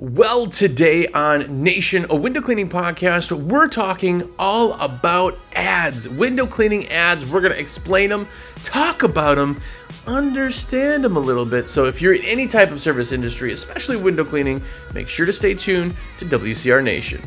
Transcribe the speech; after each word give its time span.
Well, 0.00 0.46
today 0.46 1.08
on 1.08 1.64
Nation, 1.64 2.06
a 2.08 2.14
window 2.14 2.40
cleaning 2.40 2.68
podcast, 2.68 3.32
we're 3.32 3.66
talking 3.66 4.22
all 4.38 4.74
about 4.74 5.36
ads, 5.52 6.08
window 6.08 6.46
cleaning 6.46 6.86
ads. 6.86 7.28
We're 7.28 7.40
going 7.40 7.52
to 7.52 7.58
explain 7.58 8.10
them, 8.10 8.28
talk 8.62 9.02
about 9.02 9.38
them, 9.38 9.60
understand 10.06 11.02
them 11.02 11.16
a 11.16 11.18
little 11.18 11.44
bit. 11.44 11.68
So, 11.68 11.86
if 11.86 12.00
you're 12.00 12.14
in 12.14 12.22
any 12.22 12.46
type 12.46 12.70
of 12.70 12.80
service 12.80 13.10
industry, 13.10 13.50
especially 13.50 13.96
window 13.96 14.22
cleaning, 14.24 14.62
make 14.94 15.08
sure 15.08 15.26
to 15.26 15.32
stay 15.32 15.54
tuned 15.54 15.96
to 16.18 16.24
WCR 16.26 16.80
Nation. 16.80 17.20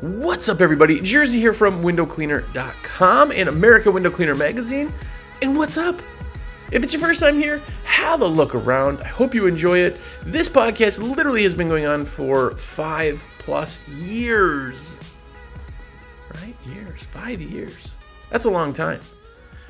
What's 0.00 0.48
up, 0.48 0.62
everybody? 0.62 1.00
Jersey 1.00 1.38
here 1.38 1.52
from 1.52 1.82
windowcleaner.com 1.82 3.30
and 3.30 3.48
American 3.50 3.92
Window 3.92 4.10
Cleaner 4.10 4.34
Magazine. 4.34 4.90
And 5.42 5.58
what's 5.58 5.76
up? 5.76 6.00
If 6.72 6.82
it's 6.82 6.94
your 6.94 7.02
first 7.02 7.20
time 7.20 7.38
here, 7.38 7.60
have 7.84 8.22
a 8.22 8.26
look 8.26 8.54
around. 8.54 9.00
I 9.00 9.08
hope 9.08 9.34
you 9.34 9.46
enjoy 9.46 9.80
it. 9.80 9.98
This 10.22 10.48
podcast 10.48 10.98
literally 10.98 11.42
has 11.42 11.54
been 11.54 11.68
going 11.68 11.84
on 11.84 12.06
for 12.06 12.52
five 12.56 13.22
plus 13.38 13.86
years. 13.88 14.98
Right? 16.34 16.54
Years. 16.64 17.02
Five 17.02 17.42
years. 17.42 17.90
That's 18.30 18.46
a 18.46 18.50
long 18.50 18.72
time. 18.72 19.00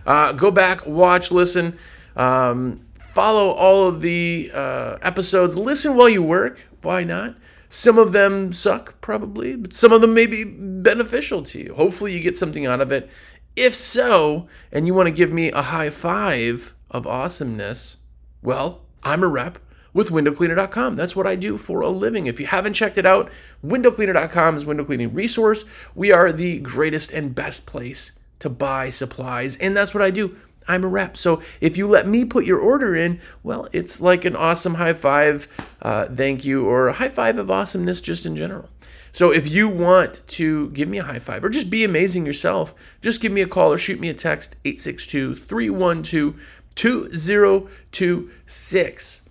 Uh, 0.06 0.32
go 0.32 0.52
back, 0.52 0.86
watch, 0.86 1.32
listen, 1.32 1.76
um, 2.14 2.86
follow 2.98 3.50
all 3.50 3.88
of 3.88 4.00
the 4.00 4.52
uh, 4.54 4.98
episodes. 5.02 5.56
Listen 5.56 5.96
while 5.96 6.08
you 6.08 6.22
work. 6.22 6.60
Why 6.82 7.02
not? 7.02 7.34
Some 7.68 7.98
of 7.98 8.12
them 8.12 8.52
suck, 8.52 9.00
probably, 9.00 9.56
but 9.56 9.72
some 9.72 9.92
of 9.92 10.00
them 10.00 10.14
may 10.14 10.26
be 10.26 10.44
beneficial 10.44 11.42
to 11.42 11.58
you. 11.58 11.74
Hopefully, 11.74 12.12
you 12.12 12.20
get 12.20 12.38
something 12.38 12.64
out 12.64 12.80
of 12.80 12.92
it. 12.92 13.10
If 13.56 13.74
so, 13.74 14.48
and 14.70 14.86
you 14.86 14.92
want 14.92 15.06
to 15.06 15.10
give 15.10 15.32
me 15.32 15.50
a 15.50 15.62
high 15.62 15.88
five 15.88 16.74
of 16.90 17.06
awesomeness, 17.06 17.96
well, 18.42 18.82
I'm 19.02 19.22
a 19.22 19.28
rep 19.28 19.58
with 19.94 20.10
windowcleaner.com. 20.10 20.94
That's 20.94 21.16
what 21.16 21.26
I 21.26 21.36
do 21.36 21.56
for 21.56 21.80
a 21.80 21.88
living. 21.88 22.26
If 22.26 22.38
you 22.38 22.46
haven't 22.46 22.74
checked 22.74 22.98
it 22.98 23.06
out, 23.06 23.32
windowcleaner.com 23.64 24.58
is 24.58 24.66
window 24.66 24.84
cleaning 24.84 25.14
resource. 25.14 25.64
We 25.94 26.12
are 26.12 26.32
the 26.32 26.58
greatest 26.58 27.12
and 27.12 27.34
best 27.34 27.64
place 27.64 28.12
to 28.40 28.50
buy 28.50 28.90
supplies, 28.90 29.56
and 29.56 29.74
that's 29.74 29.94
what 29.94 30.02
I 30.02 30.10
do. 30.10 30.36
I'm 30.68 30.84
a 30.84 30.88
rep. 30.88 31.16
So 31.16 31.40
if 31.62 31.78
you 31.78 31.88
let 31.88 32.06
me 32.06 32.26
put 32.26 32.44
your 32.44 32.58
order 32.58 32.94
in, 32.94 33.20
well, 33.42 33.68
it's 33.72 34.00
like 34.00 34.26
an 34.26 34.36
awesome 34.36 34.74
high 34.74 34.92
five, 34.92 35.48
uh, 35.80 36.06
thank 36.06 36.44
you, 36.44 36.66
or 36.66 36.88
a 36.88 36.92
high 36.92 37.08
five 37.08 37.38
of 37.38 37.50
awesomeness 37.50 38.02
just 38.02 38.26
in 38.26 38.36
general. 38.36 38.68
So 39.16 39.30
if 39.30 39.50
you 39.50 39.66
want 39.66 40.22
to 40.26 40.68
give 40.72 40.90
me 40.90 40.98
a 40.98 41.02
high 41.02 41.20
five 41.20 41.42
or 41.42 41.48
just 41.48 41.70
be 41.70 41.84
amazing 41.84 42.26
yourself, 42.26 42.74
just 43.00 43.22
give 43.22 43.32
me 43.32 43.40
a 43.40 43.48
call 43.48 43.72
or 43.72 43.78
shoot 43.78 43.98
me 43.98 44.10
a 44.10 44.14
text 44.14 44.56
862 44.66 45.36
312 45.36 46.38
2026. 46.74 49.28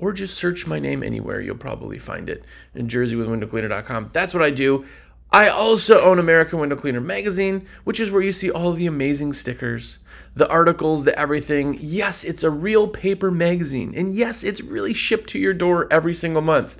Or 0.00 0.12
just 0.12 0.36
search 0.36 0.66
my 0.66 0.80
name 0.80 1.04
anywhere. 1.04 1.40
You'll 1.40 1.56
probably 1.56 2.00
find 2.00 2.28
it 2.28 2.44
in 2.74 2.88
jerseywithwindowcleaner.com. 2.88 4.10
That's 4.12 4.34
what 4.34 4.42
I 4.42 4.50
do. 4.50 4.84
I 5.30 5.48
also 5.48 6.00
own 6.00 6.18
American 6.18 6.58
Window 6.58 6.74
Cleaner 6.74 7.00
magazine, 7.00 7.68
which 7.84 8.00
is 8.00 8.10
where 8.10 8.22
you 8.22 8.32
see 8.32 8.50
all 8.50 8.72
the 8.72 8.88
amazing 8.88 9.34
stickers, 9.34 10.00
the 10.34 10.50
articles, 10.50 11.04
the 11.04 11.16
everything. 11.16 11.78
Yes, 11.80 12.24
it's 12.24 12.42
a 12.42 12.50
real 12.50 12.88
paper 12.88 13.30
magazine. 13.30 13.94
And 13.96 14.12
yes, 14.12 14.42
it's 14.42 14.60
really 14.60 14.92
shipped 14.92 15.30
to 15.30 15.38
your 15.38 15.54
door 15.54 15.86
every 15.88 16.14
single 16.14 16.42
month. 16.42 16.76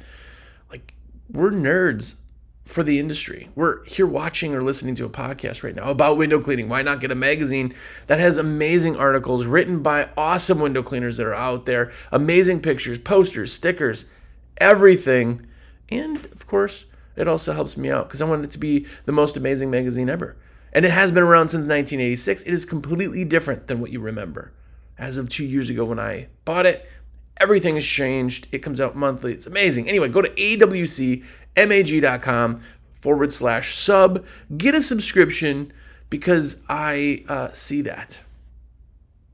We're 1.31 1.51
nerds 1.51 2.17
for 2.65 2.83
the 2.83 2.99
industry. 2.99 3.49
We're 3.55 3.85
here 3.85 4.07
watching 4.07 4.55
or 4.55 4.61
listening 4.61 4.97
to 4.97 5.05
a 5.05 5.11
podcast 5.11 5.63
right 5.63 5.75
now 5.75 5.91
about 5.91 6.17
window 6.17 6.41
cleaning. 6.41 6.69
Why 6.69 6.83
not 6.83 7.01
get 7.01 7.11
a 7.13 7.17
magazine 7.17 7.75
that 8.07 8.19
has 8.19 8.39
amazing 8.39 8.97
articles 8.97 9.47
written 9.47 9.83
by 9.83 10.09
awesome 10.17 10.61
window 10.61 10.83
cleaners 10.83 11.17
that 11.17 11.27
are 11.27 11.35
out 11.35 11.67
there, 11.67 11.93
amazing 12.11 12.61
pictures, 12.63 12.99
posters, 12.99 13.53
stickers, 13.53 14.07
everything. 14.59 15.47
And 15.89 16.27
of 16.27 16.47
course, 16.47 16.87
it 17.15 17.29
also 17.29 17.53
helps 17.53 17.77
me 17.77 17.91
out 17.91 18.09
because 18.09 18.21
I 18.21 18.27
want 18.27 18.45
it 18.45 18.51
to 18.53 18.59
be 18.59 18.87
the 19.05 19.13
most 19.13 19.37
amazing 19.37 19.71
magazine 19.71 20.09
ever. 20.09 20.37
And 20.73 20.85
it 20.85 20.91
has 20.91 21.13
been 21.13 21.23
around 21.23 21.49
since 21.49 21.67
1986. 21.67 22.43
It 22.43 22.53
is 22.53 22.65
completely 22.65 23.25
different 23.25 23.69
than 23.69 23.81
what 23.81 23.93
you 23.93 24.01
remember. 24.01 24.53
As 24.99 25.17
of 25.17 25.29
two 25.29 25.45
years 25.45 25.71
ago 25.71 25.85
when 25.85 25.99
I 25.99 26.29
bought 26.45 26.67
it, 26.67 26.89
everything 27.39 27.75
has 27.75 27.85
changed. 27.85 28.49
It 28.53 28.59
comes 28.59 28.81
out 28.81 28.97
monthly. 28.97 29.33
It's 29.33 29.47
amazing. 29.47 29.89
Anyway, 29.89 30.09
go 30.09 30.23
to 30.23 30.31
awcmag.com 30.31 31.23
forward 33.01 33.33
slash 33.33 33.77
sub. 33.77 34.25
Get 34.57 34.75
a 34.75 34.83
subscription 34.83 35.73
because 36.11 36.63
I 36.69 37.25
uh, 37.29 37.53
see 37.53 37.83
that. 37.83 38.21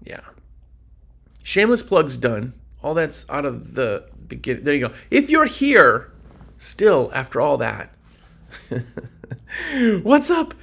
Yeah. 0.03 0.21
Shameless 1.43 1.83
plugs 1.83 2.17
done. 2.19 2.55
All 2.83 2.95
that's 2.95 3.29
out 3.31 3.45
of 3.45 3.75
the 3.75 4.05
beginning. 4.27 4.65
There 4.65 4.75
you 4.75 4.89
go. 4.89 4.95
If 5.11 5.31
you're 5.31 5.47
here 5.47 6.11
still 6.59 7.11
after 7.15 7.41
all 7.41 7.57
that, 7.59 7.91
what's 10.03 10.31
up? 10.31 10.55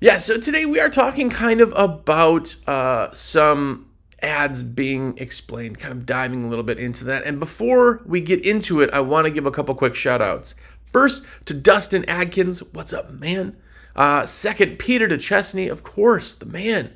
Yeah, 0.00 0.16
so 0.18 0.38
today 0.38 0.66
we 0.66 0.80
are 0.80 0.90
talking 0.90 1.30
kind 1.30 1.60
of 1.60 1.72
about 1.76 2.56
uh, 2.66 3.12
some 3.12 3.90
ads 4.24 4.62
being 4.62 5.16
explained, 5.18 5.78
kind 5.78 5.92
of 5.92 6.06
diving 6.06 6.44
a 6.44 6.48
little 6.48 6.64
bit 6.64 6.78
into 6.78 7.04
that. 7.04 7.24
And 7.24 7.38
before 7.38 8.02
we 8.06 8.20
get 8.20 8.44
into 8.44 8.80
it, 8.80 8.90
I 8.92 9.00
want 9.00 9.26
to 9.26 9.30
give 9.30 9.46
a 9.46 9.50
couple 9.50 9.74
quick 9.74 9.94
shout 9.94 10.22
outs. 10.22 10.54
First, 10.92 11.24
to 11.44 11.54
Dustin 11.54 12.04
Adkins. 12.08 12.60
What's 12.72 12.92
up, 12.92 13.10
man? 13.12 13.56
Uh, 13.94 14.26
second, 14.26 14.78
Peter 14.78 15.06
DeChesney. 15.06 15.70
Of 15.70 15.82
course, 15.82 16.34
the 16.34 16.46
man. 16.46 16.94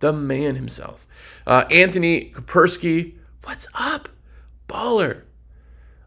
The 0.00 0.12
man 0.12 0.56
himself. 0.56 1.06
Uh, 1.46 1.64
Anthony 1.70 2.32
Kapersky. 2.34 3.14
What's 3.44 3.66
up? 3.74 4.08
Baller. 4.68 5.22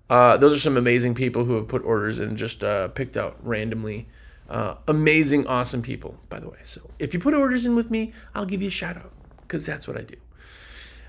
Uh, 0.10 0.38
those 0.38 0.56
are 0.56 0.60
some 0.60 0.78
amazing 0.78 1.16
people 1.16 1.46
who 1.46 1.56
have 1.56 1.68
put 1.68 1.84
orders 1.84 2.20
in, 2.20 2.36
just 2.36 2.64
uh, 2.64 2.88
picked 2.90 3.18
out 3.18 3.38
randomly. 3.46 4.08
Uh, 4.50 4.76
amazing, 4.88 5.48
awesome 5.48 5.82
people, 5.82 6.20
by 6.30 6.40
the 6.40 6.48
way. 6.48 6.60
So 6.64 6.90
if 7.00 7.14
you 7.14 7.20
put 7.20 7.34
orders 7.34 7.66
in 7.66 7.76
with 7.76 7.90
me, 7.90 8.14
I'll 8.34 8.46
give 8.46 8.62
you 8.62 8.68
a 8.68 8.72
shout 8.72 8.98
out 8.98 9.12
because 9.42 9.66
that's 9.66 9.88
what 9.88 9.98
I 9.98 10.02
do. 10.02 10.16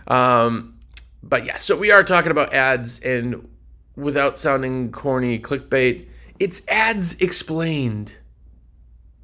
Um, 0.06 0.78
but 1.22 1.44
yeah, 1.44 1.56
so 1.56 1.77
we 1.77 1.91
are 1.91 2.03
talking 2.03 2.31
about 2.31 2.55
ads, 2.55 3.00
and 3.00 3.49
without 3.97 4.39
sounding 4.39 4.93
corny, 4.93 5.39
clickbait, 5.39 6.06
it's 6.39 6.67
ads 6.69 7.21
explained, 7.21 8.16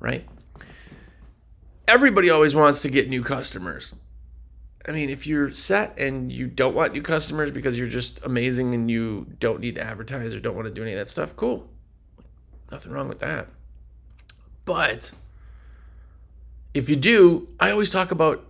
right? 0.00 0.26
Everybody 1.87 2.31
always 2.31 2.54
wants 2.54 2.82
to 2.82 2.91
get 2.91 3.09
new 3.09 3.22
customers. 3.22 3.94
I 4.87 4.92
mean, 4.92 5.10
if 5.10 5.26
you're 5.26 5.50
set 5.53 5.97
and 5.98 6.32
you 6.32 6.48
don't 6.48 6.75
want 6.75 6.92
new 6.92 7.03
customers 7.03 7.50
because 7.53 7.78
you're 7.78 7.87
just 7.87 8.19
amazing 8.25 8.75
and 8.75 8.91
you 8.91 9.26
don't 9.38 9.60
need 9.60 9.76
to 9.76 9.82
advertise 9.82 10.34
or 10.34 10.41
don't 10.41 10.56
want 10.56 10.66
to 10.66 10.75
do 10.75 10.82
any 10.82 10.92
of 10.92 10.98
that 10.98 11.09
stuff, 11.09 11.37
cool. 11.37 11.69
Nothing 12.71 12.92
wrong 12.92 13.09
with 13.09 13.21
that. 13.21 13.48
But 14.65 15.12
if 16.75 16.88
you 16.88 16.97
do, 16.97 17.48
I 17.60 17.71
always 17.71 17.91
talk 17.91 18.10
about 18.10 18.44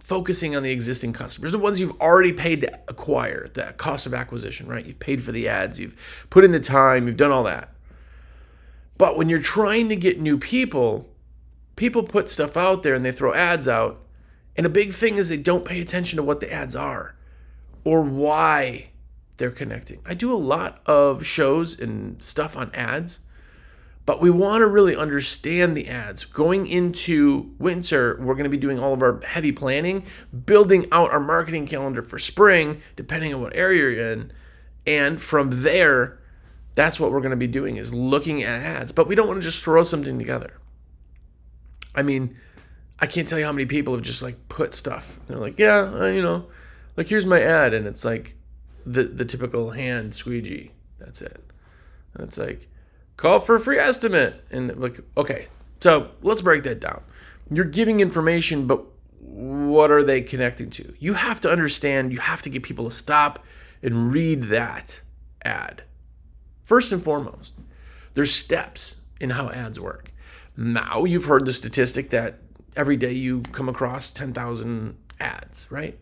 focusing 0.00 0.56
on 0.56 0.62
the 0.62 0.70
existing 0.70 1.12
customers, 1.12 1.52
the 1.52 1.58
ones 1.58 1.78
you've 1.78 2.00
already 2.00 2.32
paid 2.32 2.62
to 2.62 2.80
acquire, 2.88 3.48
the 3.54 3.74
cost 3.76 4.06
of 4.06 4.14
acquisition, 4.14 4.66
right? 4.66 4.84
You've 4.84 4.98
paid 4.98 5.22
for 5.22 5.32
the 5.32 5.48
ads, 5.48 5.78
you've 5.78 6.26
put 6.30 6.44
in 6.44 6.52
the 6.52 6.60
time, 6.60 7.06
you've 7.06 7.16
done 7.16 7.30
all 7.30 7.44
that. 7.44 7.72
But 8.98 9.16
when 9.16 9.28
you're 9.28 9.38
trying 9.38 9.88
to 9.88 9.96
get 9.96 10.20
new 10.20 10.36
people, 10.38 11.08
people 11.76 12.02
put 12.02 12.28
stuff 12.28 12.56
out 12.56 12.82
there 12.82 12.94
and 12.94 13.04
they 13.04 13.12
throw 13.12 13.32
ads 13.32 13.68
out. 13.68 14.00
And 14.56 14.66
a 14.66 14.70
big 14.70 14.92
thing 14.92 15.16
is 15.16 15.28
they 15.28 15.36
don't 15.36 15.64
pay 15.64 15.80
attention 15.80 16.16
to 16.16 16.22
what 16.22 16.40
the 16.40 16.52
ads 16.52 16.76
are 16.76 17.14
or 17.84 18.02
why 18.02 18.90
they're 19.36 19.50
connecting. 19.50 20.00
I 20.04 20.14
do 20.14 20.32
a 20.32 20.34
lot 20.34 20.80
of 20.84 21.24
shows 21.24 21.78
and 21.78 22.22
stuff 22.22 22.56
on 22.56 22.70
ads 22.74 23.20
but 24.06 24.20
we 24.20 24.30
want 24.30 24.62
to 24.62 24.66
really 24.66 24.96
understand 24.96 25.76
the 25.76 25.88
ads. 25.88 26.24
Going 26.24 26.66
into 26.66 27.54
winter, 27.58 28.18
we're 28.20 28.34
going 28.34 28.44
to 28.44 28.50
be 28.50 28.56
doing 28.56 28.78
all 28.78 28.92
of 28.92 29.02
our 29.02 29.20
heavy 29.20 29.52
planning, 29.52 30.04
building 30.46 30.86
out 30.90 31.10
our 31.10 31.20
marketing 31.20 31.66
calendar 31.66 32.02
for 32.02 32.18
spring, 32.18 32.80
depending 32.96 33.32
on 33.34 33.40
what 33.42 33.54
area 33.54 33.90
you're 33.90 34.12
in. 34.12 34.32
And 34.86 35.20
from 35.20 35.62
there, 35.62 36.18
that's 36.74 36.98
what 36.98 37.12
we're 37.12 37.20
going 37.20 37.30
to 37.30 37.36
be 37.36 37.46
doing 37.46 37.76
is 37.76 37.92
looking 37.92 38.42
at 38.42 38.62
ads. 38.62 38.92
But 38.92 39.06
we 39.06 39.14
don't 39.14 39.28
want 39.28 39.40
to 39.40 39.48
just 39.48 39.62
throw 39.62 39.84
something 39.84 40.18
together. 40.18 40.54
I 41.94 42.02
mean, 42.02 42.36
I 42.98 43.06
can't 43.06 43.26
tell 43.28 43.38
you 43.38 43.44
how 43.44 43.52
many 43.52 43.66
people 43.66 43.94
have 43.94 44.02
just 44.02 44.22
like 44.22 44.48
put 44.48 44.74
stuff. 44.74 45.18
They're 45.26 45.38
like, 45.38 45.58
yeah, 45.58 45.92
uh, 45.94 46.06
you 46.06 46.22
know, 46.22 46.46
like 46.96 47.08
here's 47.08 47.26
my 47.26 47.40
ad, 47.40 47.74
and 47.74 47.86
it's 47.86 48.04
like 48.04 48.36
the 48.84 49.04
the 49.04 49.24
typical 49.24 49.70
hand 49.70 50.14
squeegee. 50.14 50.72
That's 50.98 51.22
it. 51.22 51.42
And 52.14 52.28
it's 52.28 52.38
like, 52.38 52.68
call 53.20 53.38
for 53.38 53.54
a 53.54 53.60
free 53.60 53.78
estimate. 53.78 54.44
And 54.50 54.74
like, 54.76 55.00
okay, 55.16 55.48
so 55.80 56.10
let's 56.22 56.42
break 56.42 56.62
that 56.64 56.80
down. 56.80 57.02
You're 57.50 57.64
giving 57.64 58.00
information, 58.00 58.66
but 58.66 58.84
what 59.18 59.90
are 59.90 60.02
they 60.02 60.22
connecting 60.22 60.70
to? 60.70 60.94
You 60.98 61.14
have 61.14 61.40
to 61.40 61.50
understand, 61.50 62.12
you 62.12 62.18
have 62.18 62.42
to 62.42 62.50
get 62.50 62.62
people 62.62 62.86
to 62.86 62.90
stop 62.90 63.44
and 63.82 64.12
read 64.12 64.44
that 64.44 65.00
ad. 65.44 65.82
First 66.64 66.92
and 66.92 67.02
foremost, 67.02 67.54
there's 68.14 68.32
steps 68.32 68.96
in 69.20 69.30
how 69.30 69.50
ads 69.50 69.78
work. 69.78 70.12
Now, 70.56 71.04
you've 71.04 71.24
heard 71.24 71.44
the 71.44 71.52
statistic 71.52 72.10
that 72.10 72.38
every 72.76 72.96
day 72.96 73.12
you 73.12 73.42
come 73.52 73.68
across 73.68 74.10
10,000 74.10 74.96
ads, 75.18 75.66
right? 75.70 75.98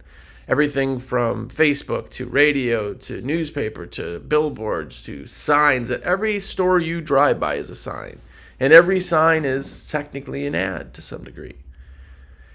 Everything 0.49 0.99
from 0.99 1.51
Facebook 1.51 2.09
to 2.09 2.25
radio 2.25 2.95
to 2.95 3.21
newspaper 3.21 3.85
to 3.85 4.19
billboards 4.19 5.03
to 5.03 5.27
signs. 5.27 5.91
At 5.91 6.01
every 6.03 6.41
store 6.41 6.79
you 6.79 7.03
drive 7.03 7.39
by 7.39 7.57
is 7.57 7.69
a 7.69 7.75
sign. 7.75 8.21
And 8.59 8.73
every 8.73 8.99
sign 8.99 9.45
is 9.45 9.87
technically 9.89 10.47
an 10.47 10.55
ad 10.55 10.95
to 10.95 11.03
some 11.03 11.23
degree. 11.23 11.59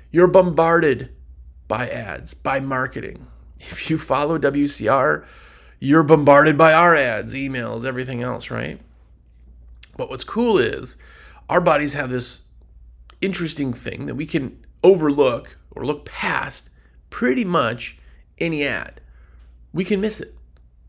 You're 0.10 0.28
bombarded 0.28 1.10
by 1.68 1.88
ads, 1.88 2.34
by 2.34 2.60
marketing. 2.60 3.28
If 3.66 3.90
you 3.90 3.98
follow 3.98 4.38
WCR, 4.38 5.24
you're 5.80 6.04
bombarded 6.04 6.58
by 6.58 6.74
our 6.74 6.98
ads, 6.98 7.34
emails, 7.34 7.86
everything 7.86 8.22
else, 8.22 8.52
right? 8.52 8.82
But 9.96 10.10
what's 10.10 10.26
cool 10.26 10.58
is 10.58 10.98
our 11.48 11.62
bodies 11.62 11.94
have 11.94 12.10
this 12.10 12.42
interesting 13.22 13.72
thing 13.72 14.06
that 14.08 14.16
we 14.16 14.26
can 14.26 14.66
overlook 14.84 15.58
or 15.72 15.86
look 15.86 16.04
past 16.04 16.72
pretty 17.14 17.46
much 17.46 17.96
any 18.40 18.64
ad. 18.64 19.00
We 19.72 19.86
can 19.86 20.02
miss 20.02 20.20
it. 20.20 20.34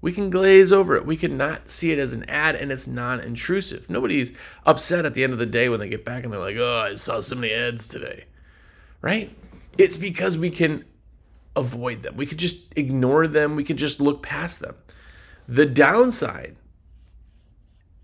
We 0.00 0.10
can 0.10 0.30
glaze 0.30 0.72
over 0.72 0.96
it. 0.96 1.04
We 1.04 1.18
can 1.18 1.36
not 1.36 1.68
see 1.68 1.92
it 1.92 1.98
as 1.98 2.12
an 2.12 2.24
ad 2.30 2.56
and 2.56 2.72
it's 2.72 2.86
non 2.86 3.20
intrusive. 3.20 3.90
Nobody's 3.90 4.32
upset 4.64 5.04
at 5.04 5.12
the 5.12 5.22
end 5.22 5.34
of 5.34 5.38
the 5.38 5.44
day 5.44 5.68
when 5.68 5.80
they 5.80 5.88
get 5.88 6.02
back 6.02 6.24
and 6.24 6.32
they're 6.32 6.40
like, 6.40 6.56
oh, 6.56 6.88
I 6.90 6.94
saw 6.94 7.20
so 7.20 7.36
many 7.36 7.52
ads 7.52 7.86
today. 7.86 8.24
Right? 9.02 9.36
It's 9.76 9.98
because 9.98 10.38
we 10.38 10.48
can 10.48 10.86
avoid 11.54 12.02
them. 12.02 12.16
We 12.16 12.24
could 12.24 12.38
just 12.38 12.72
ignore 12.74 13.28
them. 13.28 13.54
We 13.54 13.64
could 13.64 13.76
just 13.76 14.00
look 14.00 14.22
past 14.22 14.60
them. 14.60 14.76
The 15.46 15.66
downside 15.66 16.56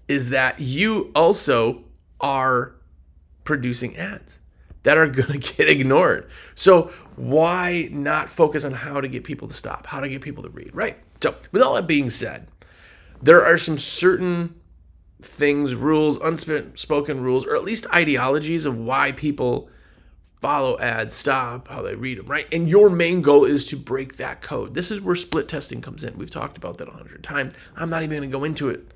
is 0.09 0.29
that 0.29 0.61
you 0.61 1.11
also 1.15 1.85
are 2.21 2.75
producing 3.45 3.97
ads 3.97 4.40
that 4.83 4.97
are 4.97 5.07
going 5.09 5.41
to 5.41 5.57
get 5.57 5.69
ignored. 5.69 6.29
So, 6.55 6.91
why 7.17 7.89
not 7.91 8.31
focus 8.31 8.65
on 8.65 8.73
how 8.73 9.01
to 9.01 9.09
get 9.09 9.25
people 9.25 9.49
to 9.49 9.55
stop, 9.55 9.87
how 9.87 10.01
to 10.01 10.09
get 10.09 10.23
people 10.23 10.43
to 10.43 10.51
read, 10.51 10.71
right? 10.75 10.97
So, 11.23 11.35
with 11.53 11.63
all 11.63 11.75
that 11.75 11.87
being 11.87 12.11
said, 12.11 12.47
there 13.23 13.45
are 13.45 13.59
some 13.59 13.79
certain 13.79 14.55
things, 15.21 15.75
rules, 15.75 16.17
unspoken 16.17 17.21
rules, 17.21 17.45
or 17.45 17.55
at 17.55 17.65
least 17.65 17.87
ideologies 17.93 18.65
of 18.65 18.79
why 18.79 19.13
people 19.13 19.69
follow 20.41 20.79
ads, 20.81 21.15
stop, 21.15 21.69
how 21.69 21.83
they 21.83 21.95
read 21.95 22.19
them, 22.19 22.27
right? 22.27 22.47
And 22.51 22.69
your 22.69 22.89
main 22.89 23.21
goal 23.21 23.45
is 23.45 23.67
to 23.67 23.77
break 23.77 24.17
that 24.17 24.41
code. 24.41 24.73
This 24.73 24.91
is 24.91 25.01
where 25.01 25.15
split 25.15 25.49
testing 25.49 25.83
comes 25.83 26.03
in. 26.03 26.17
We've 26.17 26.31
talked 26.31 26.57
about 26.57 26.79
that 26.79 26.89
a 26.89 26.93
hundred 26.93 27.23
times. 27.23 27.53
I'm 27.77 27.91
not 27.91 28.03
even 28.03 28.21
going 28.21 28.31
to 28.31 28.39
go 28.39 28.45
into 28.45 28.71
it 28.71 28.91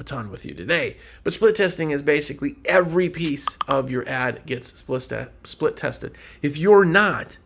a 0.00 0.04
ton 0.04 0.30
with 0.30 0.44
you 0.44 0.54
today. 0.54 0.96
But 1.22 1.32
split 1.32 1.54
testing 1.54 1.90
is 1.90 2.02
basically 2.02 2.56
every 2.64 3.08
piece 3.08 3.46
of 3.68 3.90
your 3.90 4.08
ad 4.08 4.44
gets 4.46 4.72
split, 4.72 5.12
split 5.44 5.76
tested. 5.76 6.16
If 6.42 6.56
you're 6.56 6.86
not 6.86 7.38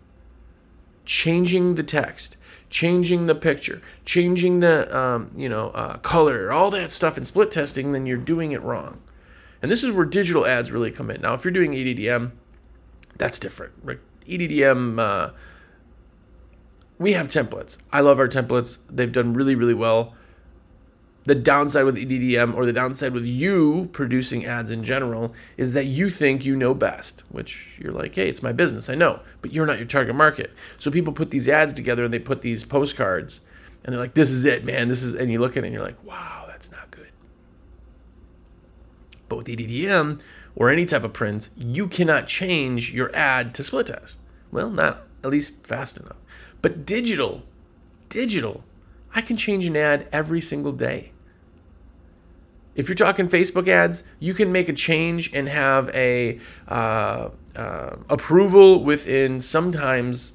changing 1.04 1.74
the 1.74 1.82
text, 1.82 2.36
changing 2.70 3.26
the 3.26 3.34
picture, 3.34 3.82
changing 4.04 4.60
the 4.60 4.96
um, 4.96 5.32
you 5.36 5.48
know 5.48 5.70
uh, 5.70 5.98
color, 5.98 6.50
all 6.52 6.70
that 6.70 6.92
stuff 6.92 7.18
in 7.18 7.24
split 7.24 7.50
testing, 7.50 7.92
then 7.92 8.06
you're 8.06 8.16
doing 8.16 8.52
it 8.52 8.62
wrong. 8.62 9.02
And 9.60 9.70
this 9.70 9.82
is 9.82 9.90
where 9.90 10.04
digital 10.04 10.46
ads 10.46 10.70
really 10.70 10.90
come 10.90 11.10
in. 11.10 11.22
Now, 11.22 11.34
if 11.34 11.44
you're 11.44 11.52
doing 11.52 11.72
EDDM, 11.72 12.32
that's 13.16 13.38
different. 13.38 13.86
EDDM, 14.26 14.98
uh, 14.98 15.30
we 16.98 17.14
have 17.14 17.28
templates. 17.28 17.78
I 17.90 18.00
love 18.00 18.18
our 18.18 18.28
templates. 18.28 18.78
They've 18.90 19.10
done 19.10 19.32
really, 19.32 19.54
really 19.54 19.74
well 19.74 20.14
the 21.26 21.34
downside 21.34 21.84
with 21.84 21.96
EDDM 21.96 22.54
or 22.54 22.66
the 22.66 22.72
downside 22.72 23.12
with 23.12 23.24
you 23.24 23.88
producing 23.92 24.44
ads 24.44 24.70
in 24.70 24.84
general 24.84 25.34
is 25.56 25.72
that 25.72 25.86
you 25.86 26.10
think 26.10 26.44
you 26.44 26.54
know 26.54 26.74
best, 26.74 27.22
which 27.30 27.78
you're 27.78 27.92
like, 27.92 28.14
hey, 28.14 28.28
it's 28.28 28.42
my 28.42 28.52
business, 28.52 28.90
I 28.90 28.94
know, 28.94 29.20
but 29.40 29.52
you're 29.52 29.66
not 29.66 29.78
your 29.78 29.86
target 29.86 30.14
market. 30.14 30.52
So 30.78 30.90
people 30.90 31.12
put 31.12 31.30
these 31.30 31.48
ads 31.48 31.72
together 31.72 32.04
and 32.04 32.12
they 32.12 32.18
put 32.18 32.42
these 32.42 32.64
postcards 32.64 33.40
and 33.84 33.92
they're 33.92 34.00
like, 34.00 34.14
this 34.14 34.30
is 34.30 34.44
it, 34.44 34.64
man. 34.64 34.88
This 34.88 35.02
is, 35.02 35.14
and 35.14 35.30
you 35.32 35.38
look 35.38 35.56
at 35.56 35.64
it 35.64 35.66
and 35.66 35.74
you're 35.74 35.84
like, 35.84 36.02
wow, 36.04 36.44
that's 36.46 36.70
not 36.70 36.90
good. 36.90 37.08
But 39.28 39.36
with 39.36 39.46
EDDM 39.46 40.20
or 40.54 40.70
any 40.70 40.84
type 40.84 41.04
of 41.04 41.14
print, 41.14 41.48
you 41.56 41.88
cannot 41.88 42.26
change 42.26 42.92
your 42.92 43.14
ad 43.16 43.54
to 43.54 43.64
split 43.64 43.86
test. 43.86 44.20
Well, 44.50 44.70
not 44.70 45.02
at 45.22 45.30
least 45.30 45.66
fast 45.66 45.96
enough. 45.98 46.16
But 46.60 46.84
digital, 46.84 47.42
digital, 48.08 48.62
I 49.14 49.22
can 49.22 49.36
change 49.36 49.64
an 49.64 49.76
ad 49.76 50.06
every 50.12 50.40
single 50.40 50.72
day. 50.72 51.12
If 52.74 52.88
you're 52.88 52.96
talking 52.96 53.28
Facebook 53.28 53.68
ads, 53.68 54.02
you 54.18 54.34
can 54.34 54.50
make 54.50 54.68
a 54.68 54.72
change 54.72 55.32
and 55.32 55.48
have 55.48 55.90
a 55.94 56.40
uh, 56.68 57.30
uh, 57.54 57.96
approval 58.08 58.82
within 58.82 59.40
sometimes 59.40 60.32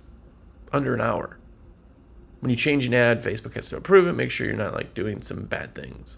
under 0.72 0.94
an 0.94 1.02
hour. 1.02 1.38
When 2.40 2.50
you 2.50 2.56
change 2.56 2.86
an 2.86 2.94
ad, 2.94 3.22
Facebook 3.22 3.56
has 3.56 3.68
to 3.70 3.78
approve 3.78 4.08
it. 4.08 4.14
Make 4.14 4.32
sure 4.32 4.48
you're 4.48 4.56
not 4.56 4.74
like 4.74 4.94
doing 4.94 5.22
some 5.22 5.46
bad 5.46 5.76
things. 5.76 6.18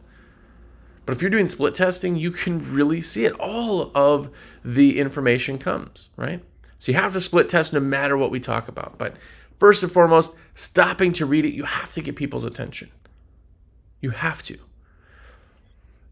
But 1.06 1.15
if 1.15 1.21
you're 1.21 1.31
doing 1.31 1.47
split 1.47 1.73
testing, 1.73 2.15
you 2.15 2.29
can 2.29 2.71
really 2.71 3.01
see 3.01 3.25
it. 3.25 3.33
All 3.39 3.91
of 3.95 4.29
the 4.63 5.00
information 5.00 5.57
comes, 5.57 6.09
right? 6.15 6.44
So 6.77 6.91
you 6.91 6.97
have 6.97 7.13
to 7.13 7.21
split 7.21 7.50
test 7.50 7.74
no 7.74 7.79
matter 7.79 8.15
what 8.15 8.29
we 8.31 8.39
talk 8.39 8.67
about. 8.67 9.00
But 9.00 9.15
first 9.59 9.81
and 9.81 9.91
foremost, 9.91 10.35
stopping 10.53 11.13
to 11.13 11.25
read 11.25 11.45
it, 11.45 11.53
you 11.53 11.63
have 11.63 11.91
to 11.94 12.01
get 12.01 12.15
people's 12.15 12.45
attention. 12.45 12.91
You 14.00 14.12
have 14.12 14.44
to. 14.44 14.59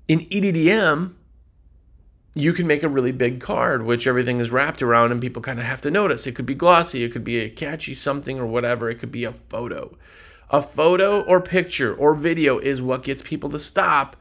In 0.10 0.22
EDDM, 0.22 1.14
you 2.34 2.52
can 2.54 2.66
make 2.66 2.82
a 2.82 2.90
really 2.90 3.12
big 3.12 3.40
card, 3.40 3.86
which 3.86 4.08
everything 4.08 4.40
is 4.40 4.50
wrapped 4.50 4.82
around 4.82 5.12
and 5.12 5.22
people 5.22 5.44
kind 5.44 5.60
of 5.60 5.66
have 5.66 5.82
to 5.82 5.92
notice. 5.92 6.26
It 6.26 6.34
could 6.34 6.48
be 6.48 6.56
glossy, 6.56 7.04
it 7.04 7.12
could 7.12 7.24
be 7.24 7.38
a 7.38 7.48
catchy 7.48 7.94
something 7.94 8.40
or 8.40 8.48
whatever, 8.48 8.90
it 8.90 8.96
could 8.96 9.12
be 9.12 9.24
a 9.24 9.32
photo. 9.32 9.96
A 10.50 10.64
photo 10.64 11.22
or 11.22 11.40
picture 11.40 11.94
or 11.94 12.16
video 12.16 12.58
is 12.58 12.82
what 12.82 13.04
gets 13.04 13.22
people 13.22 13.52
to 13.52 13.60
stop 13.60 14.16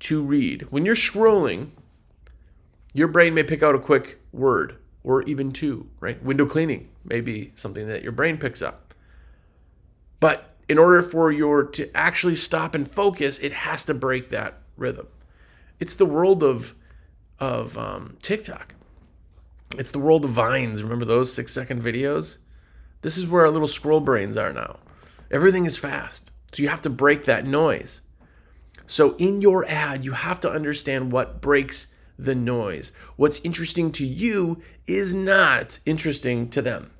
to 0.00 0.20
read. 0.20 0.62
When 0.70 0.84
you're 0.84 0.96
scrolling, 0.96 1.68
your 2.92 3.06
brain 3.06 3.32
may 3.32 3.44
pick 3.44 3.62
out 3.62 3.76
a 3.76 3.78
quick 3.78 4.18
word 4.32 4.74
or 5.04 5.22
even 5.22 5.52
two, 5.52 5.88
right? 6.00 6.20
Window 6.20 6.46
cleaning 6.46 6.88
may 7.04 7.20
be 7.20 7.52
something 7.54 7.86
that 7.86 8.02
your 8.02 8.10
brain 8.10 8.38
picks 8.38 8.60
up. 8.60 8.92
But 10.18 10.56
in 10.68 10.78
order 10.78 11.00
for 11.00 11.30
your 11.30 11.62
to 11.62 11.96
actually 11.96 12.34
stop 12.34 12.74
and 12.74 12.90
focus, 12.90 13.38
it 13.38 13.52
has 13.52 13.84
to 13.84 13.94
break 13.94 14.30
that 14.30 14.58
rhythm. 14.76 15.06
It's 15.80 15.94
the 15.94 16.06
world 16.06 16.42
of 16.42 16.74
of 17.38 17.78
um, 17.78 18.16
TikTok. 18.20 18.74
It's 19.76 19.90
the 19.90 19.98
world 19.98 20.24
of 20.24 20.30
vines. 20.32 20.82
Remember 20.82 21.04
those 21.04 21.32
six 21.32 21.52
second 21.52 21.82
videos? 21.82 22.38
This 23.02 23.16
is 23.16 23.26
where 23.26 23.42
our 23.42 23.50
little 23.50 23.68
scroll 23.68 24.00
brains 24.00 24.36
are 24.36 24.52
now. 24.52 24.78
Everything 25.30 25.66
is 25.66 25.76
fast. 25.76 26.30
So 26.52 26.62
you 26.62 26.68
have 26.68 26.82
to 26.82 26.90
break 26.90 27.26
that 27.26 27.46
noise. 27.46 28.00
So 28.86 29.14
in 29.16 29.42
your 29.42 29.66
ad, 29.66 30.04
you 30.04 30.12
have 30.12 30.40
to 30.40 30.50
understand 30.50 31.12
what 31.12 31.40
breaks 31.40 31.94
the 32.18 32.34
noise. 32.34 32.92
What's 33.16 33.40
interesting 33.44 33.92
to 33.92 34.06
you 34.06 34.60
is 34.86 35.14
not 35.14 35.78
interesting 35.86 36.48
to 36.50 36.62
them. 36.62 36.90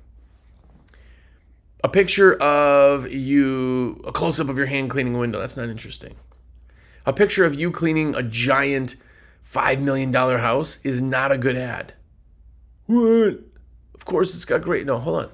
A 1.83 1.89
picture 1.89 2.35
of 2.35 3.11
you, 3.11 4.01
a 4.05 4.11
close 4.11 4.39
up 4.39 4.49
of 4.49 4.57
your 4.57 4.67
hand 4.67 4.89
cleaning 4.89 5.15
a 5.15 5.19
window, 5.19 5.39
that's 5.39 5.57
not 5.57 5.69
interesting. 5.69 6.15
A 7.09 7.13
picture 7.13 7.43
of 7.43 7.55
you 7.55 7.71
cleaning 7.71 8.13
a 8.13 8.21
giant 8.21 8.95
$5 9.43 9.81
million 9.81 10.13
house 10.13 10.79
is 10.85 11.01
not 11.01 11.31
a 11.31 11.39
good 11.39 11.57
ad. 11.57 11.93
What? 12.85 13.39
Of 13.95 14.05
course, 14.05 14.35
it's 14.35 14.45
got 14.45 14.61
great. 14.61 14.85
No, 14.85 14.99
hold 14.99 15.23
on. 15.23 15.31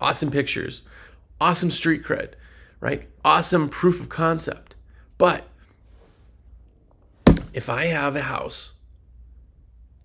Awesome 0.00 0.30
pictures, 0.30 0.80
awesome 1.38 1.70
street 1.70 2.02
cred, 2.02 2.32
right? 2.80 3.10
Awesome 3.22 3.68
proof 3.68 4.00
of 4.00 4.08
concept. 4.08 4.74
But 5.18 5.44
if 7.52 7.68
I 7.68 7.84
have 7.84 8.16
a 8.16 8.22
house 8.22 8.72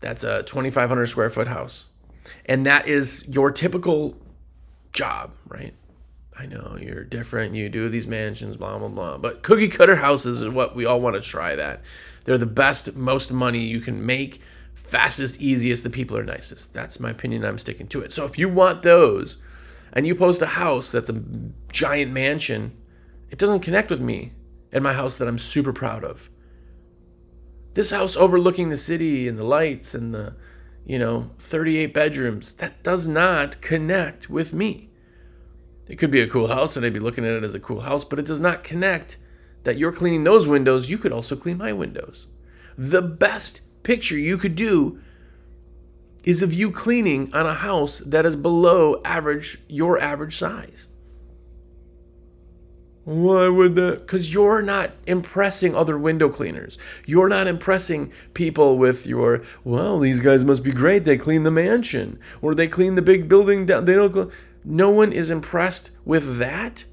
that's 0.02 0.26
a 0.26 0.44
2,500 0.44 1.06
square 1.06 1.30
foot 1.30 1.48
house, 1.48 1.86
and 2.46 2.66
that 2.66 2.86
is 2.86 3.30
your 3.30 3.50
typical 3.50 4.18
job, 4.92 5.32
right? 5.48 5.74
I 6.38 6.46
know 6.46 6.78
you're 6.80 7.04
different. 7.04 7.56
You 7.56 7.70
do 7.70 7.90
these 7.90 8.08
mansions, 8.08 8.58
blah, 8.58 8.78
blah, 8.78 8.88
blah. 8.88 9.18
But 9.18 9.44
cookie 9.44 9.68
cutter 9.68 9.98
houses 9.98 10.42
is 10.42 10.50
what 10.50 10.76
we 10.76 10.86
all 10.86 11.00
want 11.00 11.16
to 11.16 11.22
try 11.22 11.56
that. 11.56 11.82
They're 12.26 12.38
the 12.38 12.46
best, 12.46 12.96
most 12.96 13.32
money 13.32 13.60
you 13.60 13.80
can 13.80 14.06
make, 14.06 14.42
fastest, 14.74 15.42
easiest. 15.42 15.84
The 15.84 15.90
people 15.90 16.18
are 16.18 16.24
nicest. 16.24 16.74
That's 16.74 17.00
my 17.00 17.12
opinion. 17.12 17.46
I'm 17.46 17.60
sticking 17.60 17.88
to 17.88 18.02
it. 18.02 18.14
So 18.14 18.26
if 18.26 18.38
you 18.38 18.50
want 18.50 18.84
those 18.84 19.38
and 19.92 20.08
you 20.08 20.16
post 20.16 20.42
a 20.42 20.48
house 20.48 20.92
that's 20.92 21.10
a 21.10 21.22
giant 21.72 22.12
mansion, 22.12 22.76
it 23.30 23.38
doesn't 23.38 23.60
connect 23.60 23.90
with 23.90 24.02
me 24.02 24.32
and 24.72 24.84
my 24.84 24.94
house 24.94 25.18
that 25.18 25.28
I'm 25.28 25.40
super 25.40 25.74
proud 25.74 26.04
of. 26.04 26.30
This 27.76 27.92
house 27.92 28.16
overlooking 28.16 28.70
the 28.70 28.78
city 28.78 29.28
and 29.28 29.38
the 29.38 29.44
lights 29.44 29.94
and 29.94 30.14
the, 30.14 30.36
you 30.86 30.98
know, 30.98 31.32
38 31.40 31.94
bedrooms, 31.94 32.54
that 32.56 32.84
does 32.84 33.08
not 33.08 33.62
connect 33.62 34.30
with 34.30 34.54
me. 34.54 34.90
It 35.88 35.98
could 35.98 36.12
be 36.12 36.22
a 36.22 36.28
cool 36.28 36.48
house 36.48 36.76
and 36.76 36.86
I'd 36.86 36.94
be 36.94 37.00
looking 37.00 37.26
at 37.26 37.32
it 37.32 37.44
as 37.44 37.56
a 37.56 37.60
cool 37.60 37.82
house, 37.82 38.06
but 38.06 38.20
it 38.20 38.26
does 38.26 38.40
not 38.40 38.64
connect 38.64 39.18
that 39.64 39.78
you're 39.78 39.92
cleaning 39.92 40.24
those 40.24 40.48
windows. 40.48 40.90
You 40.90 40.98
could 40.98 41.12
also 41.12 41.36
clean 41.36 41.58
my 41.58 41.74
windows. 41.74 42.28
The 42.78 43.02
best 43.02 43.62
picture 43.84 44.18
you 44.18 44.38
could 44.38 44.56
do 44.56 45.00
is 46.24 46.42
of 46.42 46.54
you 46.54 46.72
cleaning 46.72 47.34
on 47.34 47.46
a 47.46 47.54
house 47.54 48.00
that 48.00 48.26
is 48.26 48.36
below 48.36 49.02
average, 49.04 49.60
your 49.68 50.00
average 50.00 50.38
size. 50.38 50.88
Why 53.04 53.50
would 53.50 53.76
that? 53.76 54.00
Because 54.00 54.34
you're 54.34 54.62
not 54.62 54.92
impressing 55.06 55.76
other 55.76 55.98
window 55.98 56.30
cleaners. 56.30 56.78
You're 57.06 57.28
not 57.28 57.48
impressing 57.48 58.14
people 58.34 58.78
with 58.78 59.06
your, 59.06 59.44
well, 59.66 60.00
these 60.00 60.22
guys 60.22 60.46
must 60.46 60.64
be 60.64 60.72
great. 60.72 61.04
They 61.04 61.18
clean 61.18 61.44
the 61.44 61.52
mansion 61.52 62.18
or 62.42 62.56
they 62.56 62.68
clean 62.68 62.96
the 62.96 63.02
big 63.02 63.28
building 63.28 63.66
down. 63.66 63.84
They 63.84 63.96
don't. 63.96 64.32
No 64.66 64.90
one 64.90 65.12
is 65.12 65.30
impressed 65.30 65.92
with 66.06 66.38
that 66.38 66.86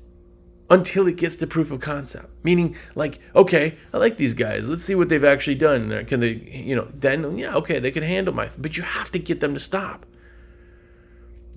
until 0.68 1.06
it 1.08 1.16
gets 1.16 1.36
to 1.36 1.46
proof 1.46 1.70
of 1.70 1.80
concept. 1.80 2.28
Meaning, 2.44 2.76
like, 2.94 3.18
okay, 3.34 3.76
I 3.92 3.98
like 3.98 4.16
these 4.16 4.34
guys. 4.34 4.68
Let's 4.68 4.84
see 4.84 4.94
what 4.94 5.08
they've 5.08 5.24
actually 5.24 5.56
done. 5.56 6.04
Can 6.06 6.20
they, 6.20 6.34
you 6.34 6.76
know, 6.76 6.88
then, 6.94 7.36
yeah, 7.36 7.54
okay, 7.56 7.80
they 7.80 7.90
can 7.90 8.04
handle 8.04 8.32
my. 8.32 8.50
But 8.56 8.76
you 8.76 8.84
have 8.84 9.10
to 9.12 9.18
get 9.18 9.40
them 9.40 9.54
to 9.54 9.60
stop. 9.60 10.06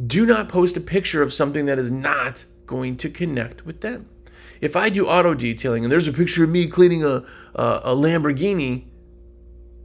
Do 0.03 0.25
not 0.25 0.49
post 0.49 0.75
a 0.75 0.81
picture 0.81 1.21
of 1.21 1.31
something 1.31 1.65
that 1.65 1.77
is 1.77 1.91
not 1.91 2.45
going 2.65 2.97
to 2.97 3.09
connect 3.09 3.65
with 3.65 3.81
them. 3.81 4.09
If 4.59 4.75
I 4.75 4.89
do 4.89 5.07
auto 5.07 5.33
detailing 5.33 5.83
and 5.83 5.91
there's 5.91 6.07
a 6.07 6.13
picture 6.13 6.43
of 6.43 6.49
me 6.49 6.67
cleaning 6.67 7.03
a, 7.03 7.23
a, 7.53 7.81
a 7.83 7.95
Lamborghini, 7.95 8.85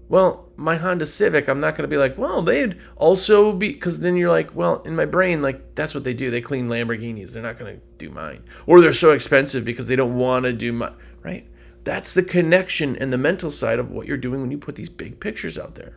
well, 0.09 0.48
my 0.59 0.75
Honda 0.75 1.07
Civic, 1.07 1.49
I'm 1.49 1.61
not 1.61 1.77
going 1.77 1.89
to 1.89 1.89
be 1.89 1.97
like, 1.97 2.19
well, 2.19 2.43
they'd 2.43 2.77
also 2.97 3.53
be, 3.53 3.73
because 3.73 4.01
then 4.01 4.17
you're 4.17 4.29
like, 4.29 4.57
well, 4.57 4.83
in 4.83 4.97
my 4.97 5.05
brain, 5.05 5.41
like, 5.41 5.77
that's 5.77 5.95
what 5.95 6.03
they 6.03 6.15
do. 6.15 6.33
They 6.33 6.41
clean 6.41 6.69
Lamborghinis. 6.69 7.33
They're 7.33 7.45
not 7.45 7.61
going 7.61 7.77
to 7.77 7.83
do 7.97 8.11
mine. 8.11 8.43
Or 8.67 8.81
they're 8.81 8.93
so 8.93 9.13
expensive 9.13 9.65
because 9.65 9.87
they 9.87 9.95
don't 9.95 10.17
want 10.17 10.47
to 10.47 10.53
do 10.53 10.73
my, 10.73 10.91
right? 11.23 11.47
That's 11.85 12.13
the 12.13 12.25
connection 12.25 12.97
and 12.97 13.13
the 13.13 13.19
mental 13.19 13.53
side 13.53 13.79
of 13.79 13.93
what 13.93 14.09
you're 14.09 14.17
doing 14.17 14.41
when 14.41 14.51
you 14.51 14.59
put 14.59 14.75
these 14.75 14.89
big 14.89 15.21
pictures 15.21 15.57
out 15.57 15.77
there. 15.77 15.97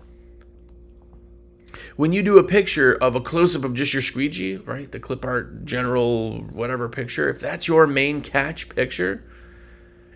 When 1.95 2.13
you 2.13 2.21
do 2.21 2.37
a 2.37 2.43
picture 2.43 2.93
of 2.93 3.15
a 3.15 3.21
close 3.21 3.55
up 3.55 3.63
of 3.63 3.73
just 3.73 3.93
your 3.93 4.03
squeegee, 4.03 4.57
right? 4.57 4.91
The 4.91 4.99
clip 4.99 5.25
art 5.25 5.65
general, 5.65 6.41
whatever 6.51 6.87
picture, 6.87 7.29
if 7.29 7.39
that's 7.39 7.67
your 7.67 7.87
main 7.87 8.21
catch 8.21 8.69
picture, 8.69 9.23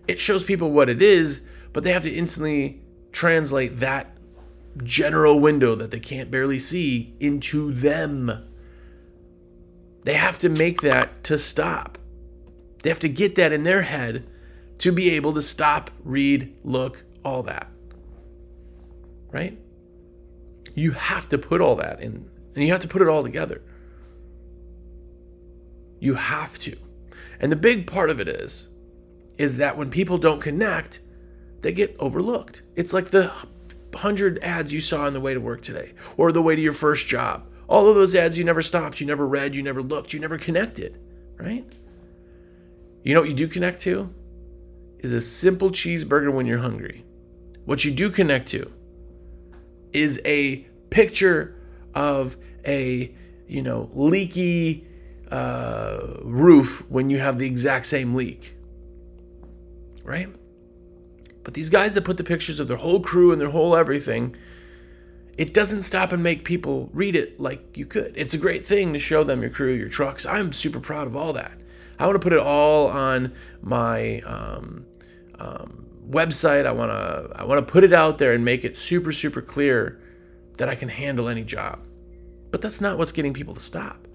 it 0.07 0.19
shows 0.19 0.43
people 0.43 0.71
what 0.71 0.87
it 0.87 1.01
is, 1.01 1.41
but 1.73 1.83
they 1.83 1.91
have 1.91 2.03
to 2.03 2.13
instantly 2.13 2.83
translate 3.11 3.79
that 3.79 4.14
general 4.83 5.39
window 5.39 5.75
that 5.75 5.91
they 5.91 5.99
can't 5.99 6.31
barely 6.31 6.59
see 6.59 7.15
into 7.19 7.71
them. 7.71 8.47
They 10.03 10.13
have 10.13 10.37
to 10.39 10.49
make 10.49 10.81
that 10.81 11.23
to 11.25 11.37
stop. 11.37 11.97
They 12.83 12.89
have 12.89 12.99
to 12.99 13.09
get 13.09 13.35
that 13.35 13.51
in 13.51 13.63
their 13.63 13.83
head 13.83 14.27
to 14.79 14.91
be 14.91 15.09
able 15.11 15.33
to 15.33 15.41
stop, 15.41 15.89
read, 16.03 16.55
look, 16.63 17.03
all 17.23 17.43
that. 17.43 17.67
Right? 19.31 19.57
You 20.75 20.91
have 20.91 21.29
to 21.29 21.37
put 21.37 21.61
all 21.61 21.75
that 21.77 22.01
in, 22.01 22.29
and 22.53 22.63
you 22.63 22.71
have 22.71 22.81
to 22.81 22.87
put 22.87 23.01
it 23.01 23.07
all 23.07 23.23
together. 23.23 23.61
You 25.99 26.15
have 26.15 26.59
to. 26.59 26.75
And 27.39 27.51
the 27.51 27.55
big 27.55 27.87
part 27.87 28.09
of 28.09 28.19
it 28.19 28.27
is, 28.27 28.67
is 29.37 29.57
that 29.57 29.77
when 29.77 29.89
people 29.89 30.17
don't 30.17 30.41
connect, 30.41 30.99
they 31.61 31.71
get 31.71 31.95
overlooked. 31.99 32.61
It's 32.75 32.93
like 32.93 33.07
the 33.07 33.31
hundred 33.95 34.39
ads 34.43 34.73
you 34.73 34.81
saw 34.81 35.05
on 35.05 35.13
the 35.13 35.19
way 35.19 35.33
to 35.33 35.39
work 35.39 35.61
today, 35.61 35.93
or 36.17 36.31
the 36.31 36.41
way 36.41 36.55
to 36.55 36.61
your 36.61 36.73
first 36.73 37.07
job. 37.07 37.47
All 37.67 37.87
of 37.89 37.95
those 37.95 38.15
ads 38.15 38.37
you 38.37 38.43
never 38.43 38.61
stopped, 38.61 38.99
you 38.99 39.07
never 39.07 39.25
read, 39.27 39.55
you 39.55 39.63
never 39.63 39.81
looked, 39.81 40.13
you 40.13 40.19
never 40.19 40.37
connected, 40.37 40.99
right? 41.37 41.65
You 43.03 43.13
know 43.13 43.21
what 43.21 43.29
you 43.29 43.35
do 43.35 43.47
connect 43.47 43.81
to? 43.81 44.13
Is 44.99 45.13
a 45.13 45.21
simple 45.21 45.69
cheeseburger 45.69 46.33
when 46.33 46.45
you're 46.45 46.59
hungry. 46.59 47.05
What 47.65 47.83
you 47.85 47.91
do 47.91 48.09
connect 48.09 48.49
to 48.49 48.71
is 49.93 50.19
a 50.25 50.57
picture 50.89 51.55
of 51.93 52.37
a 52.65 53.13
you 53.47 53.61
know 53.61 53.89
leaky 53.93 54.85
uh, 55.31 56.17
roof 56.21 56.83
when 56.89 57.09
you 57.09 57.19
have 57.19 57.37
the 57.37 57.45
exact 57.45 57.85
same 57.85 58.13
leak 58.13 58.55
right 60.03 60.29
but 61.45 61.53
these 61.53 61.69
guys 61.69 61.93
that 61.93 62.03
put 62.03 62.17
the 62.17 62.23
pictures 62.23 62.59
of 62.59 62.67
their 62.67 62.77
whole 62.77 62.99
crew 62.99 63.31
and 63.31 63.39
their 63.39 63.51
whole 63.51 63.75
everything 63.75 64.35
it 65.37 65.53
doesn't 65.53 65.83
stop 65.83 66.11
and 66.11 66.21
make 66.21 66.43
people 66.43 66.89
read 66.93 67.15
it 67.15 67.39
like 67.39 67.77
you 67.77 67.85
could 67.85 68.11
it's 68.17 68.33
a 68.33 68.37
great 68.37 68.65
thing 68.65 68.91
to 68.91 68.99
show 68.99 69.23
them 69.23 69.41
your 69.41 69.49
crew 69.49 69.71
your 69.71 69.89
trucks 69.89 70.25
i'm 70.25 70.51
super 70.51 70.81
proud 70.81 71.07
of 71.07 71.15
all 71.15 71.31
that 71.31 71.53
i 71.99 72.05
want 72.05 72.15
to 72.15 72.23
put 72.23 72.33
it 72.33 72.39
all 72.39 72.87
on 72.87 73.33
my 73.61 74.19
um, 74.21 74.85
um, 75.39 75.85
website. 76.09 76.65
I 76.65 76.71
want 76.71 76.91
to 76.91 77.29
I 77.35 77.45
want 77.45 77.65
to 77.65 77.71
put 77.71 77.83
it 77.83 77.93
out 77.93 78.17
there 78.17 78.33
and 78.33 78.45
make 78.45 78.63
it 78.63 78.77
super 78.77 79.11
super 79.11 79.41
clear 79.41 80.01
that 80.57 80.69
I 80.69 80.75
can 80.75 80.89
handle 80.89 81.27
any 81.27 81.43
job. 81.43 81.85
But 82.51 82.61
that's 82.61 82.79
not 82.79 82.97
what's 82.97 83.11
getting 83.11 83.33
people 83.33 83.53
to 83.55 83.61
stop. 83.61 84.07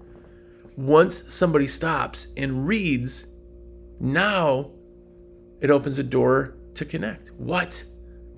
Once 0.75 1.31
somebody 1.31 1.67
stops 1.67 2.27
and 2.35 2.65
reads, 2.65 3.27
now 3.99 4.71
it 5.59 5.69
opens 5.69 5.99
a 5.99 6.03
door 6.03 6.55
to 6.75 6.85
connect. 6.85 7.31
What 7.31 7.83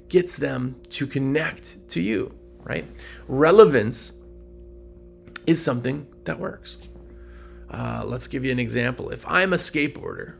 gets 0.09 0.37
them 0.37 0.81
to 0.89 1.07
connect 1.07 1.87
to 1.89 2.01
you, 2.01 2.33
right? 2.63 2.85
Relevance 3.27 4.13
is 5.45 5.63
something 5.63 6.07
that 6.25 6.39
works. 6.39 6.89
Uh, 7.69 8.03
let's 8.05 8.27
give 8.27 8.45
you 8.45 8.51
an 8.51 8.59
example. 8.59 9.09
If 9.09 9.25
I'm 9.27 9.53
a 9.53 9.57
skateboarder 9.57 10.35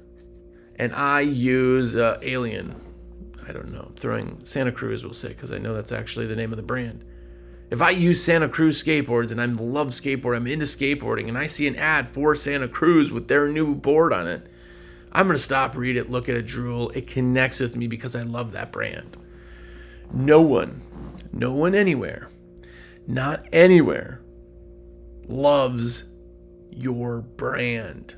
and 0.78 0.94
I 0.94 1.22
use 1.22 1.96
uh, 1.96 2.20
Alien 2.22 2.76
I 3.48 3.52
don't 3.52 3.72
know, 3.72 3.92
throwing 3.98 4.40
Santa 4.46 4.72
Cruz, 4.72 5.04
we'll 5.04 5.14
say, 5.14 5.30
because 5.30 5.52
I 5.52 5.58
know 5.58 5.74
that's 5.74 5.92
actually 5.92 6.28
the 6.28 6.36
name 6.36 6.52
of 6.52 6.58
the 6.58 6.64
brand. 6.64 7.04
If 7.70 7.82
I 7.82 7.90
use 7.90 8.24
Santa 8.24 8.48
Cruz 8.48 8.82
skateboards 8.82 9.32
and 9.32 9.42
I 9.42 9.46
love 9.46 9.88
skateboard, 9.90 10.36
I'm 10.36 10.48
into 10.48 10.66
skateboarding, 10.66 11.28
and 11.28 11.38
I 11.38 11.48
see 11.48 11.68
an 11.68 11.76
ad 11.76 12.12
for 12.12 12.36
Santa 12.36 12.68
Cruz 12.68 13.12
with 13.12 13.28
their 13.28 13.48
new 13.48 13.76
board 13.76 14.14
on 14.14 14.28
it, 14.28 14.48
I'm 15.14 15.28
going 15.28 15.38
to 15.38 15.44
stop, 15.44 15.76
read 15.76 15.96
it, 15.96 16.10
look 16.10 16.28
at 16.28 16.36
it, 16.36 16.48
drool. 16.48 16.90
It 16.90 17.08
connects 17.08 17.60
with 17.60 17.76
me 17.76 17.88
because 17.88 18.16
I 18.16 18.24
love 18.24 18.52
that 18.52 18.72
brand. 18.72 19.16
No 20.12 20.42
one, 20.42 20.82
no 21.32 21.54
one 21.54 21.76
anywhere, 21.76 22.30
not 23.08 23.46
anywhere, 23.54 24.22
loves 25.28 26.04
your 26.72 27.22
brand. 27.22 28.16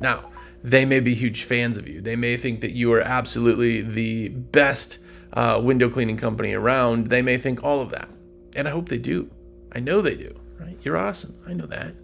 Now, 0.00 0.30
they 0.62 0.84
may 0.84 1.00
be 1.00 1.14
huge 1.14 1.44
fans 1.44 1.78
of 1.78 1.88
you. 1.88 2.00
They 2.00 2.16
may 2.16 2.36
think 2.36 2.60
that 2.60 2.72
you 2.72 2.92
are 2.92 3.00
absolutely 3.00 3.82
the 3.82 4.28
best 4.28 4.98
uh, 5.32 5.60
window 5.62 5.88
cleaning 5.88 6.16
company 6.16 6.52
around. 6.54 7.08
They 7.08 7.22
may 7.22 7.38
think 7.38 7.62
all 7.62 7.80
of 7.80 7.90
that. 7.90 8.08
And 8.54 8.66
I 8.66 8.70
hope 8.70 8.88
they 8.88 8.98
do. 8.98 9.30
I 9.72 9.80
know 9.80 10.00
they 10.00 10.16
do, 10.16 10.38
right? 10.58 10.78
You're 10.82 10.96
awesome. 10.96 11.38
I 11.46 11.52
know 11.52 11.66
that. 11.66 11.94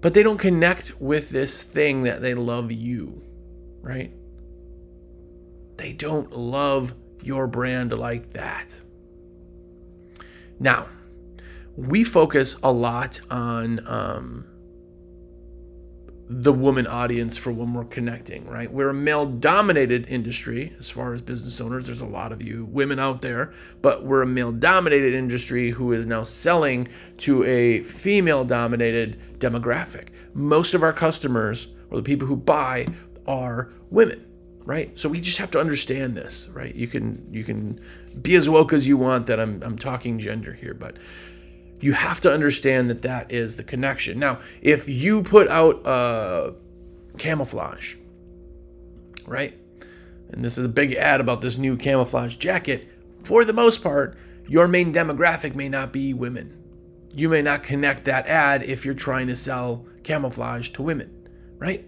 But 0.00 0.12
they 0.12 0.22
don't 0.22 0.38
connect 0.38 1.00
with 1.00 1.30
this 1.30 1.62
thing 1.62 2.02
that 2.02 2.20
they 2.20 2.34
love 2.34 2.70
you, 2.70 3.22
right? 3.84 4.12
They 5.76 5.92
don't 5.92 6.32
love 6.32 6.94
your 7.22 7.46
brand 7.46 7.96
like 7.96 8.32
that. 8.32 8.66
Now, 10.58 10.86
we 11.76 12.04
focus 12.04 12.56
a 12.62 12.72
lot 12.72 13.20
on 13.30 13.86
um, 13.86 14.46
the 16.28 16.52
woman 16.52 16.86
audience 16.86 17.36
for 17.36 17.52
when 17.52 17.74
we're 17.74 17.84
connecting, 17.84 18.46
right? 18.46 18.72
We're 18.72 18.90
a 18.90 18.94
male 18.94 19.26
dominated 19.26 20.06
industry 20.08 20.72
as 20.78 20.88
far 20.88 21.12
as 21.12 21.20
business 21.20 21.60
owners. 21.60 21.86
There's 21.86 22.00
a 22.00 22.06
lot 22.06 22.32
of 22.32 22.40
you 22.40 22.64
women 22.66 22.98
out 22.98 23.20
there, 23.20 23.52
but 23.82 24.04
we're 24.04 24.22
a 24.22 24.26
male 24.26 24.52
dominated 24.52 25.12
industry 25.12 25.70
who 25.70 25.92
is 25.92 26.06
now 26.06 26.24
selling 26.24 26.88
to 27.18 27.44
a 27.44 27.82
female 27.82 28.44
dominated 28.44 29.20
demographic. 29.38 30.08
Most 30.32 30.72
of 30.72 30.82
our 30.82 30.92
customers 30.92 31.68
or 31.90 31.98
the 31.98 32.02
people 32.02 32.26
who 32.26 32.36
buy 32.36 32.86
are 33.26 33.72
women, 33.90 34.24
right? 34.64 34.98
So 34.98 35.08
we 35.08 35.20
just 35.20 35.38
have 35.38 35.50
to 35.52 35.60
understand 35.60 36.16
this, 36.16 36.48
right? 36.52 36.74
You 36.74 36.86
can 36.86 37.26
you 37.30 37.44
can 37.44 37.80
be 38.20 38.34
as 38.34 38.48
woke 38.48 38.72
as 38.72 38.86
you 38.86 38.96
want 38.96 39.26
that 39.26 39.40
I'm 39.40 39.62
I'm 39.62 39.78
talking 39.78 40.18
gender 40.18 40.52
here, 40.52 40.74
but 40.74 40.96
you 41.80 41.92
have 41.92 42.20
to 42.22 42.32
understand 42.32 42.88
that 42.88 43.02
that 43.02 43.30
is 43.30 43.56
the 43.56 43.64
connection. 43.64 44.18
Now, 44.18 44.40
if 44.62 44.88
you 44.88 45.22
put 45.22 45.48
out 45.48 45.86
uh, 45.86 46.52
camouflage, 47.18 47.96
right? 49.26 49.54
And 50.30 50.44
this 50.44 50.56
is 50.56 50.64
a 50.64 50.68
big 50.68 50.94
ad 50.94 51.20
about 51.20 51.40
this 51.40 51.58
new 51.58 51.76
camouflage 51.76 52.36
jacket. 52.36 52.88
For 53.24 53.44
the 53.44 53.52
most 53.52 53.82
part, 53.82 54.16
your 54.46 54.66
main 54.66 54.92
demographic 54.92 55.54
may 55.54 55.68
not 55.68 55.92
be 55.92 56.14
women. 56.14 56.62
You 57.14 57.28
may 57.28 57.42
not 57.42 57.62
connect 57.62 58.04
that 58.04 58.26
ad 58.26 58.62
if 58.64 58.84
you're 58.84 58.94
trying 58.94 59.28
to 59.28 59.36
sell 59.36 59.86
camouflage 60.02 60.70
to 60.70 60.82
women, 60.82 61.28
right? 61.58 61.86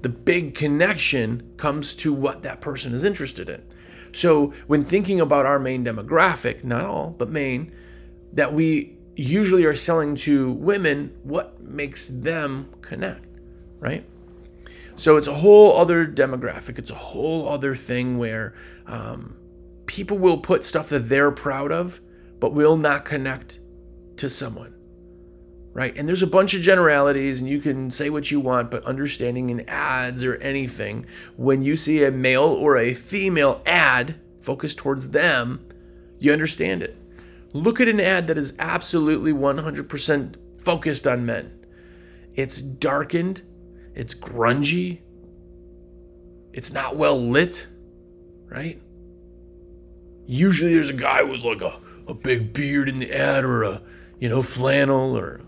The 0.00 0.08
big 0.08 0.54
connection 0.54 1.52
comes 1.56 1.94
to 1.96 2.12
what 2.12 2.42
that 2.42 2.60
person 2.60 2.92
is 2.92 3.04
interested 3.04 3.48
in. 3.48 3.62
So, 4.14 4.52
when 4.66 4.84
thinking 4.84 5.20
about 5.20 5.46
our 5.46 5.58
main 5.58 5.84
demographic, 5.84 6.64
not 6.64 6.84
all, 6.84 7.14
but 7.16 7.30
main, 7.30 7.72
that 8.32 8.52
we 8.52 8.96
usually 9.16 9.64
are 9.64 9.76
selling 9.76 10.16
to 10.16 10.52
women, 10.52 11.16
what 11.22 11.62
makes 11.62 12.08
them 12.08 12.70
connect, 12.82 13.24
right? 13.78 14.04
So 14.96 15.16
it's 15.16 15.26
a 15.26 15.34
whole 15.34 15.76
other 15.76 16.06
demographic. 16.06 16.78
It's 16.78 16.90
a 16.90 16.94
whole 16.94 17.48
other 17.48 17.74
thing 17.74 18.18
where 18.18 18.54
um, 18.86 19.36
people 19.86 20.18
will 20.18 20.38
put 20.38 20.64
stuff 20.64 20.88
that 20.90 21.08
they're 21.08 21.30
proud 21.30 21.72
of, 21.72 22.00
but 22.38 22.52
will 22.52 22.76
not 22.76 23.04
connect 23.04 23.58
to 24.16 24.28
someone? 24.30 24.71
Right? 25.74 25.96
And 25.96 26.06
there's 26.06 26.22
a 26.22 26.26
bunch 26.26 26.52
of 26.52 26.60
generalities, 26.60 27.40
and 27.40 27.48
you 27.48 27.58
can 27.58 27.90
say 27.90 28.10
what 28.10 28.30
you 28.30 28.40
want, 28.40 28.70
but 28.70 28.84
understanding 28.84 29.48
in 29.48 29.66
ads 29.68 30.22
or 30.22 30.36
anything, 30.36 31.06
when 31.36 31.62
you 31.62 31.76
see 31.76 32.04
a 32.04 32.10
male 32.10 32.44
or 32.44 32.76
a 32.76 32.92
female 32.92 33.62
ad 33.64 34.16
focused 34.42 34.76
towards 34.76 35.10
them, 35.10 35.66
you 36.18 36.30
understand 36.30 36.82
it. 36.82 36.96
Look 37.54 37.80
at 37.80 37.88
an 37.88 38.00
ad 38.00 38.26
that 38.26 38.38
is 38.38 38.52
absolutely 38.58 39.32
100% 39.32 40.36
focused 40.58 41.06
on 41.06 41.26
men. 41.26 41.66
It's 42.34 42.60
darkened, 42.60 43.42
it's 43.94 44.14
grungy, 44.14 45.00
it's 46.52 46.72
not 46.72 46.96
well 46.96 47.20
lit, 47.20 47.66
right? 48.48 48.80
Usually 50.26 50.74
there's 50.74 50.90
a 50.90 50.94
guy 50.94 51.22
with 51.22 51.40
like 51.40 51.60
a, 51.60 51.78
a 52.06 52.14
big 52.14 52.52
beard 52.52 52.88
in 52.88 53.00
the 53.00 53.12
ad 53.12 53.44
or 53.44 53.62
a, 53.62 53.82
you 54.18 54.28
know, 54.28 54.42
flannel 54.42 55.16
or 55.16 55.40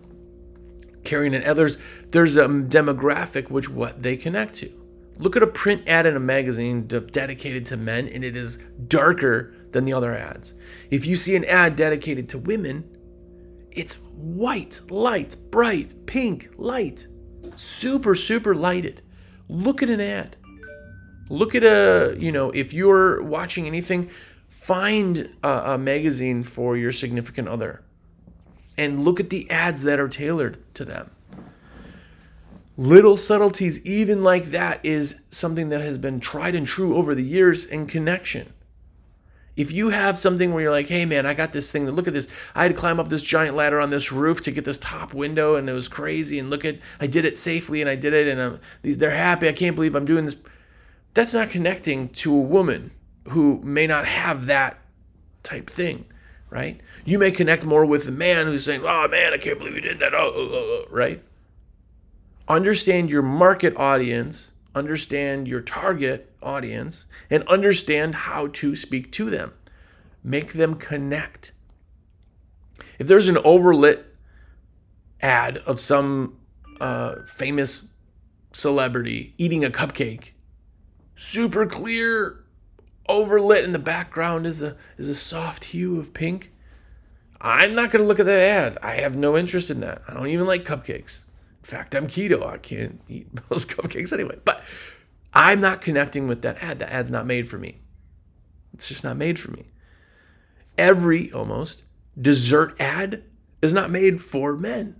carrying 1.05 1.35
an 1.35 1.45
others. 1.45 1.79
There's 2.11 2.37
a 2.37 2.47
demographic 2.47 3.51
which 3.51 3.69
what 3.69 4.03
they 4.03 4.17
connect 4.17 4.55
to. 4.57 4.73
Look 5.19 5.37
at 5.37 5.43
a 5.43 5.47
print 5.47 5.83
ad 5.87 6.07
in 6.07 6.17
a 6.17 6.21
magazine 6.21 6.87
de- 6.87 7.01
dedicated 7.01 7.67
to 7.67 7.77
men 7.77 8.09
and 8.09 8.25
it 8.25 8.37
is 8.37 8.59
darker 8.89 9.55
than 9.73 9.85
the 9.85 9.93
other 9.93 10.15
ads. 10.15 10.55
If 10.91 11.07
you 11.07 11.17
see 11.17 11.37
an 11.37 11.45
ad 11.45 11.77
dedicated 11.77 12.29
to 12.31 12.39
women, 12.39 12.91
it's 13.71 13.95
white, 13.95 14.81
light, 14.91 15.37
bright, 15.51 15.95
pink, 16.07 16.51
light, 16.57 17.07
super, 17.55 18.15
super 18.15 18.55
lighted. 18.55 19.03
Look 19.49 19.83
at 19.83 19.91
an 19.91 20.01
ad. 20.01 20.37
Look 21.29 21.55
at 21.55 21.63
a, 21.63 22.17
you 22.19 22.33
know, 22.33 22.51
if 22.51 22.73
you're 22.73 23.23
watching 23.23 23.67
anything, 23.67 24.11
find 24.49 25.31
a, 25.43 25.73
a 25.73 25.79
magazine 25.79 26.43
for 26.45 26.77
your 26.77 26.93
significant 26.93 27.49
other 27.49 27.83
and 28.77 29.05
look 29.05 29.21
at 29.21 29.31
the 29.31 29.51
ads 29.51 29.83
that 29.85 30.01
are 30.01 30.09
tailored 30.09 30.59
to 30.75 30.85
them. 30.85 31.11
Little 32.77 33.17
subtleties, 33.17 33.85
even 33.87 34.25
like 34.25 34.47
that, 34.47 34.81
is 34.85 35.21
something 35.31 35.69
that 35.69 35.81
has 35.81 35.97
been 35.97 36.19
tried 36.19 36.57
and 36.57 36.67
true 36.67 36.97
over 36.97 37.15
the 37.15 37.23
years 37.23 37.65
in 37.65 37.87
connection. 37.87 38.53
If 39.57 39.71
you 39.71 39.91
have 39.91 40.19
something 40.19 40.53
where 40.53 40.63
you're 40.63 40.73
like, 40.73 40.89
hey 40.89 41.05
man, 41.05 41.27
I 41.27 41.35
got 41.35 41.53
this 41.53 41.71
thing, 41.71 41.89
look 41.89 42.09
at 42.09 42.15
this. 42.15 42.29
I 42.57 42.63
had 42.63 42.75
to 42.75 42.77
climb 42.77 42.99
up 42.99 43.09
this 43.09 43.23
giant 43.23 43.55
ladder 43.55 43.81
on 43.81 43.91
this 43.91 44.11
roof 44.11 44.41
to 44.43 44.51
get 44.51 44.65
this 44.65 44.79
top 44.79 45.15
window 45.15 45.55
and 45.55 45.69
it 45.69 45.73
was 45.73 45.87
crazy. 45.87 46.41
And 46.41 46.51
look 46.51 46.65
at, 46.65 46.79
I 47.01 47.07
did 47.07 47.25
it 47.25 47.37
safely 47.37 47.81
and 47.81 47.89
I 47.89 47.95
did 47.95 48.13
it 48.13 48.27
and 48.27 48.41
I'm, 48.41 48.61
they're 48.83 49.11
happy. 49.13 49.49
I 49.49 49.53
can't 49.53 49.77
believe 49.77 49.95
I'm 49.95 50.05
doing 50.05 50.25
this. 50.25 50.37
That's 51.15 51.33
not 51.35 51.51
connecting 51.51 52.09
to 52.09 52.35
a 52.35 52.41
woman 52.41 52.91
who 53.29 53.61
may 53.63 53.87
not 53.87 54.07
have 54.07 54.47
that 54.47 54.79
type 55.45 55.71
thing, 55.71 56.07
right? 56.55 56.81
You 57.05 57.19
may 57.19 57.33
connect 57.33 57.65
more 57.65 57.85
with 57.85 58.05
the 58.05 58.13
man 58.13 58.47
who's 58.47 58.65
saying, 58.65 58.83
oh 58.85 59.09
man, 59.09 59.33
I 59.35 59.39
can't 59.39 59.59
believe 59.59 59.75
you 59.75 59.81
did 59.81 59.99
that. 59.99 60.15
Oh, 60.15 60.33
oh, 60.35 60.51
oh, 60.53 60.85
right? 60.89 61.21
Understand 62.47 63.11
your 63.11 63.23
market 63.23 63.77
audience, 63.77 64.53
understand 64.73 65.49
your 65.49 65.61
target 65.61 66.31
audience 66.41 67.07
and 67.29 67.43
understand 67.49 68.15
how 68.15 68.47
to 68.47 68.77
speak 68.77 69.11
to 69.13 69.29
them. 69.29 69.53
Make 70.23 70.53
them 70.53 70.77
connect. 70.77 71.51
If 73.01 73.09
there's 73.09 73.29
an 73.29 73.37
overlit 73.37 74.05
ad 75.21 75.59
of 75.67 75.81
some 75.81 76.39
uh, 76.81 77.17
famous 77.27 77.93
celebrity 78.53 79.35
eating 79.39 79.65
a 79.65 79.71
cupcake, 79.71 80.31
super 81.17 81.67
clear, 81.67 82.44
overlit 83.09 83.65
in 83.65 83.73
the 83.73 83.79
background 83.79 84.47
is 84.47 84.63
a 84.63 84.77
is 84.97 85.09
a 85.09 85.15
soft 85.15 85.65
hue 85.65 85.99
of 85.99 86.15
pink. 86.15 86.53
I'm 87.41 87.75
not 87.75 87.93
to 87.93 88.09
look 88.09 88.21
at 88.21 88.27
that 88.27 88.41
ad. 88.41 88.79
I 88.83 88.95
have 88.95 89.17
no 89.17 89.37
interest 89.37 89.71
in 89.71 89.81
that. 89.81 90.03
I 90.09 90.15
don't 90.15 90.29
even 90.29 90.47
like 90.47 90.65
cupcakes. 90.65 91.25
In 91.63 91.67
fact, 91.67 91.95
I'm 91.95 92.07
keto. 92.07 92.47
I 92.47 92.57
can't 92.57 93.01
eat 93.09 93.29
those 93.49 93.67
cupcakes 93.67 94.13
anyway. 94.13 94.39
But 94.45 94.63
I'm 95.35 95.61
not 95.61 95.83
connecting 95.83 96.27
with 96.27 96.43
that 96.43 96.63
ad. 96.63 96.79
That 96.79 96.93
ad's 96.93 97.11
not 97.11 97.27
made 97.27 97.49
for 97.49 97.59
me. 97.59 97.81
It's 98.73 98.89
just 98.89 99.05
not 99.05 99.17
made 99.17 99.39
for 99.39 99.51
me. 99.51 99.67
Every 100.79 101.31
almost 101.33 101.85
dessert 102.21 102.75
ad 102.81 103.23
is 103.63 103.73
not 103.73 103.91
made 103.91 104.21
for 104.21 104.57
men, 104.57 104.97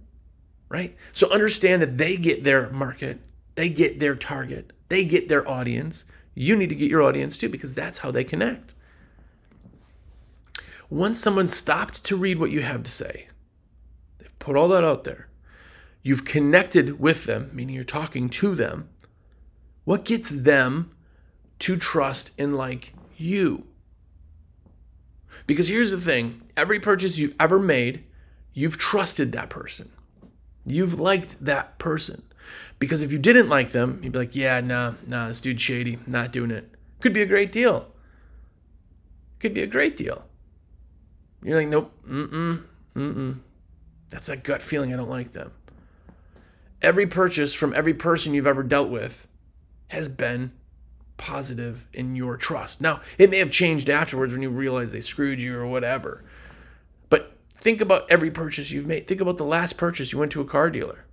right? 0.69 0.97
So 1.13 1.33
understand 1.33 1.83
that 1.83 1.99
they 1.99 2.17
get 2.17 2.45
their 2.45 2.71
market, 2.71 3.21
they 3.55 3.69
get 3.69 4.01
their 4.01 4.15
target, 4.15 4.73
they 4.89 5.05
get 5.05 5.29
their 5.29 5.49
audience. 5.49 6.05
You 6.35 6.57
need 6.57 6.69
to 6.69 6.75
get 6.75 6.91
your 6.91 7.03
audience 7.03 7.39
too 7.39 7.49
because 7.49 7.75
that's 7.75 7.99
how 7.99 8.11
they 8.11 8.25
connect. 8.25 8.75
Once 10.91 11.21
someone 11.21 11.49
stopped 11.49 12.05
to 12.05 12.17
read 12.17 12.39
what 12.39 12.51
you 12.51 12.63
have 12.63 12.83
to 12.83 12.91
say, 12.91 13.29
they've 14.19 14.39
put 14.39 14.57
all 14.57 14.69
that 14.69 14.85
out 14.85 15.05
there. 15.05 15.29
You've 16.03 16.25
connected 16.25 17.01
with 17.01 17.25
them, 17.25 17.51
meaning 17.55 17.75
you're 17.75 17.85
talking 17.85 18.29
to 18.29 18.55
them 18.55 18.91
what 19.85 20.05
gets 20.05 20.31
them 20.31 20.95
to 21.61 21.77
trust 21.77 22.33
and 22.39 22.57
like 22.57 22.95
you? 23.17 23.67
Because 25.47 25.69
here's 25.69 25.91
the 25.91 26.01
thing 26.01 26.43
every 26.57 26.81
purchase 26.81 27.19
you've 27.19 27.35
ever 27.39 27.59
made, 27.59 28.05
you've 28.53 28.79
trusted 28.79 29.33
that 29.33 29.51
person. 29.51 29.93
You've 30.67 30.99
liked 30.99 31.45
that 31.45 31.79
person. 31.79 32.23
Because 32.85 33.03
if 33.03 33.13
you 33.13 33.19
didn't 33.19 33.49
like 33.49 33.73
them, 33.73 34.01
you'd 34.03 34.13
be 34.13 34.19
like, 34.19 34.37
yeah, 34.37 34.61
nah, 34.61 34.95
nah, 35.07 35.29
this 35.29 35.41
dude's 35.41 35.63
shady, 35.63 35.99
not 36.07 36.33
doing 36.33 36.51
it. 36.51 36.71
Could 37.01 37.13
be 37.13 37.23
a 37.23 37.27
great 37.27 37.53
deal. 37.53 37.89
Could 39.39 39.55
be 39.55 39.63
a 39.63 39.67
great 39.67 39.97
deal. 39.97 40.25
You're 41.43 41.59
like, 41.59 41.69
nope, 41.69 41.93
mm-mm, 42.09 42.65
mm-mm. 42.95 43.41
That's 44.09 44.27
that 44.27 44.45
gut 44.45 44.63
feeling, 44.63 44.93
I 44.93 44.97
don't 44.97 45.11
like 45.11 45.33
them. 45.33 45.53
Every 46.81 47.07
purchase 47.07 47.53
from 47.53 47.75
every 47.75 47.95
person 47.95 48.33
you've 48.33 48.47
ever 48.47 48.63
dealt 48.63 48.89
with, 48.89 49.27
has 49.89 50.09
been 50.09 50.53
positive 51.17 51.87
in 51.93 52.17
your 52.17 52.37
trust. 52.37 52.81
Now, 52.81 53.01
it 53.19 53.31
may 53.31 53.39
have 53.39 53.51
changed 53.51 53.89
afterwards 53.89 54.33
when 54.33 54.43
you 54.43 54.51
realize 54.51 54.93
they 54.93 55.01
screwed 55.01 55.41
you 55.41 55.57
or 55.57 55.67
whatever. 55.67 56.25
But 57.09 57.33
think 57.57 57.81
about 57.81 58.11
every 58.11 58.31
purchase 58.31 58.71
you've 58.71 58.87
made. 58.87 59.07
Think 59.07 59.21
about 59.21 59.37
the 59.37 59.45
last 59.45 59.77
purchase 59.77 60.13
you 60.13 60.19
went 60.19 60.33
to 60.33 60.41
a 60.41 60.47
car 60.47 60.71
dealer. 60.71 61.04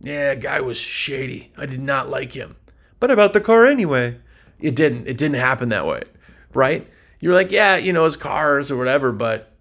Yeah, 0.00 0.34
guy 0.34 0.60
was 0.60 0.78
shady. 0.78 1.52
I 1.56 1.66
did 1.66 1.80
not 1.80 2.08
like 2.08 2.32
him. 2.32 2.56
But 3.00 3.10
I 3.10 3.14
bought 3.14 3.32
the 3.32 3.40
car 3.40 3.66
anyway. 3.66 4.18
It 4.60 4.76
didn't. 4.76 5.06
It 5.06 5.18
didn't 5.18 5.36
happen 5.36 5.68
that 5.70 5.86
way, 5.86 6.02
right? 6.54 6.88
You're 7.20 7.34
like, 7.34 7.50
yeah, 7.50 7.76
you 7.76 7.92
know, 7.92 8.04
it's 8.04 8.16
cars 8.16 8.70
or 8.70 8.76
whatever, 8.76 9.12
but 9.12 9.52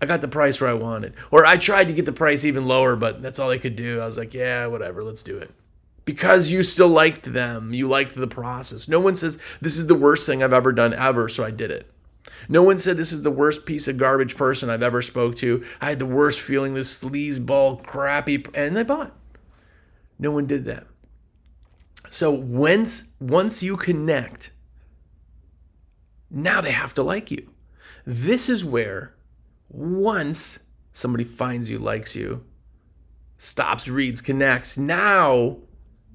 I 0.00 0.06
got 0.06 0.20
the 0.20 0.28
price 0.28 0.60
where 0.60 0.70
I 0.70 0.74
wanted. 0.74 1.14
Or 1.30 1.46
I 1.46 1.56
tried 1.56 1.88
to 1.88 1.94
get 1.94 2.06
the 2.06 2.12
price 2.12 2.44
even 2.44 2.66
lower, 2.66 2.96
but 2.96 3.22
that's 3.22 3.38
all 3.38 3.50
I 3.50 3.58
could 3.58 3.76
do. 3.76 4.00
I 4.00 4.06
was 4.06 4.18
like, 4.18 4.34
yeah, 4.34 4.66
whatever, 4.66 5.02
let's 5.02 5.22
do 5.22 5.38
it 5.38 5.50
because 6.04 6.50
you 6.50 6.62
still 6.62 6.88
liked 6.88 7.32
them. 7.32 7.72
You 7.72 7.88
liked 7.88 8.14
the 8.14 8.26
process. 8.26 8.88
No 8.88 9.00
one 9.00 9.14
says, 9.14 9.38
This 9.60 9.78
is 9.78 9.86
the 9.86 9.94
worst 9.94 10.26
thing 10.26 10.42
I've 10.42 10.52
ever 10.52 10.72
done 10.72 10.92
ever, 10.92 11.28
so 11.28 11.44
I 11.44 11.50
did 11.50 11.70
it. 11.70 11.90
No 12.48 12.62
one 12.62 12.78
said 12.78 12.96
this 12.96 13.12
is 13.12 13.22
the 13.22 13.30
worst 13.30 13.64
piece 13.64 13.88
of 13.88 13.96
garbage 13.96 14.36
person 14.36 14.68
I've 14.68 14.82
ever 14.82 15.02
spoke 15.02 15.36
to. 15.36 15.64
I 15.80 15.90
had 15.90 15.98
the 15.98 16.06
worst 16.06 16.40
feeling, 16.40 16.74
this 16.74 16.98
sleazeball, 16.98 17.82
crappy, 17.82 18.44
and 18.54 18.76
they 18.76 18.82
bought. 18.82 19.14
No 20.18 20.30
one 20.30 20.46
did 20.46 20.64
that. 20.66 20.86
So 22.08 22.30
once 22.30 23.12
once 23.20 23.62
you 23.62 23.76
connect, 23.76 24.50
now 26.30 26.60
they 26.60 26.70
have 26.70 26.94
to 26.94 27.02
like 27.02 27.30
you. 27.30 27.50
This 28.06 28.48
is 28.48 28.64
where 28.64 29.14
once 29.68 30.64
somebody 30.92 31.24
finds 31.24 31.70
you, 31.70 31.78
likes 31.78 32.14
you, 32.14 32.44
stops, 33.38 33.88
reads, 33.88 34.20
connects, 34.20 34.78
now 34.78 35.58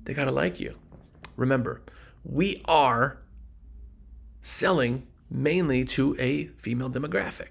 they 0.03 0.13
got 0.13 0.25
to 0.25 0.31
like 0.31 0.59
you. 0.59 0.75
Remember, 1.35 1.81
we 2.23 2.61
are 2.65 3.21
selling 4.41 5.07
mainly 5.29 5.83
to 5.85 6.15
a 6.19 6.47
female 6.57 6.89
demographic. 6.89 7.49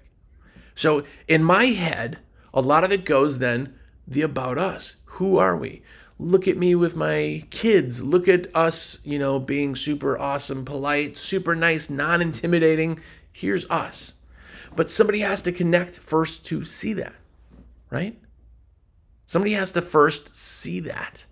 So 0.75 1.03
in 1.27 1.43
my 1.43 1.65
head, 1.65 2.19
a 2.53 2.61
lot 2.61 2.83
of 2.83 2.91
it 2.91 3.05
goes 3.05 3.39
then 3.39 3.75
the 4.07 4.21
about 4.21 4.57
us. 4.57 4.97
Who 5.05 5.37
are 5.37 5.55
we? 5.55 5.83
Look 6.21 6.49
at 6.49 6.57
me 6.57 6.75
with 6.75 6.97
my 6.97 7.45
kids. 7.49 8.03
Look 8.03 8.27
at 8.27 8.53
us, 8.53 8.99
you 9.05 9.17
know, 9.17 9.39
being 9.39 9.77
super 9.77 10.19
awesome, 10.19 10.65
polite, 10.65 11.15
super 11.15 11.55
nice, 11.55 11.89
non 11.89 12.21
intimidating. 12.21 12.99
Here's 13.31 13.69
us. 13.69 14.15
But 14.75 14.89
somebody 14.89 15.19
has 15.19 15.41
to 15.43 15.53
connect 15.53 15.97
first 15.97 16.45
to 16.47 16.65
see 16.65 16.91
that, 16.93 17.13
right? 17.89 18.19
Somebody 19.25 19.53
has 19.53 19.71
to 19.71 19.81
first 19.81 20.35
see 20.35 20.81
that. 20.81 21.25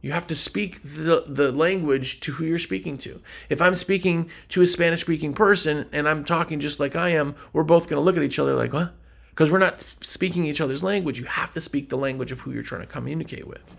You 0.00 0.10
have 0.10 0.26
to 0.26 0.34
speak 0.34 0.82
the, 0.82 1.24
the 1.28 1.52
language 1.52 2.18
to 2.20 2.32
who 2.32 2.44
you're 2.44 2.58
speaking 2.58 2.98
to. 2.98 3.22
If 3.48 3.62
I'm 3.62 3.76
speaking 3.76 4.28
to 4.48 4.60
a 4.60 4.66
Spanish 4.66 5.02
speaking 5.02 5.32
person 5.32 5.88
and 5.92 6.08
I'm 6.08 6.24
talking 6.24 6.58
just 6.58 6.80
like 6.80 6.96
I 6.96 7.10
am, 7.10 7.36
we're 7.52 7.62
both 7.62 7.88
going 7.88 8.00
to 8.00 8.04
look 8.04 8.16
at 8.16 8.24
each 8.24 8.40
other 8.40 8.56
like, 8.56 8.72
what? 8.72 8.92
Because 9.32 9.50
we're 9.50 9.58
not 9.58 9.82
speaking 10.02 10.44
each 10.44 10.60
other's 10.60 10.84
language. 10.84 11.18
You 11.18 11.24
have 11.24 11.54
to 11.54 11.60
speak 11.60 11.88
the 11.88 11.96
language 11.96 12.32
of 12.32 12.40
who 12.40 12.52
you're 12.52 12.62
trying 12.62 12.82
to 12.82 12.86
communicate 12.86 13.46
with. 13.46 13.76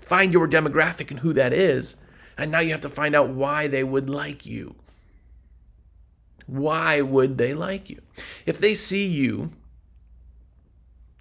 Find 0.00 0.32
your 0.32 0.48
demographic 0.48 1.10
and 1.10 1.20
who 1.20 1.34
that 1.34 1.52
is. 1.52 1.96
And 2.38 2.50
now 2.50 2.60
you 2.60 2.70
have 2.70 2.80
to 2.80 2.88
find 2.88 3.14
out 3.14 3.28
why 3.28 3.66
they 3.66 3.84
would 3.84 4.08
like 4.08 4.46
you. 4.46 4.76
Why 6.46 7.00
would 7.02 7.38
they 7.38 7.54
like 7.54 7.90
you? 7.90 8.00
If 8.46 8.58
they 8.58 8.74
see 8.74 9.06
you 9.06 9.52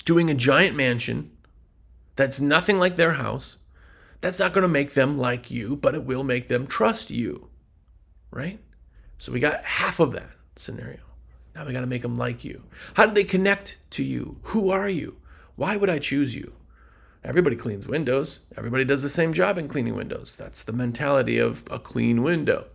doing 0.06 0.30
a 0.30 0.34
giant 0.34 0.76
mansion 0.76 1.32
that's 2.16 2.40
nothing 2.40 2.80
like 2.80 2.96
their 2.96 3.14
house, 3.14 3.58
that's 4.22 4.40
not 4.40 4.54
going 4.54 4.64
to 4.64 4.70
make 4.70 4.94
them 4.94 5.18
like 5.18 5.52
you, 5.52 5.76
but 5.76 5.96
it 5.96 6.06
will 6.06 6.24
make 6.24 6.48
them 6.48 6.68
trust 6.68 7.12
you. 7.12 7.50
Right? 8.32 8.60
So 9.18 9.32
we 9.32 9.40
got 9.40 9.64
half 9.64 10.00
of 10.00 10.14
that 10.14 10.32
scenario. 10.56 11.00
Now 11.56 11.66
we 11.66 11.74
got 11.74 11.82
to 11.82 11.88
make 11.88 12.02
them 12.02 12.16
like 12.16 12.44
you. 12.44 12.64
How 12.96 13.06
do 13.06 13.14
they 13.14 13.24
connect 13.24 13.78
to 13.92 14.04
you? 14.04 14.38
Who 14.44 14.70
are 14.72 14.90
you? 14.90 15.18
Why 15.56 15.76
would 15.76 15.90
I 15.90 16.00
choose 16.00 16.36
you? 16.36 16.54
Everybody 17.24 17.56
cleans 17.56 17.88
windows. 17.88 18.40
Everybody 18.58 18.84
does 18.84 19.02
the 19.02 19.10
same 19.10 19.34
job 19.34 19.58
in 19.58 19.68
cleaning 19.68 19.96
windows. 19.96 20.36
That's 20.38 20.64
the 20.64 20.74
mentality 20.74 21.38
of 21.38 21.64
a 21.72 21.80
clean 21.80 22.24
window. 22.24 22.66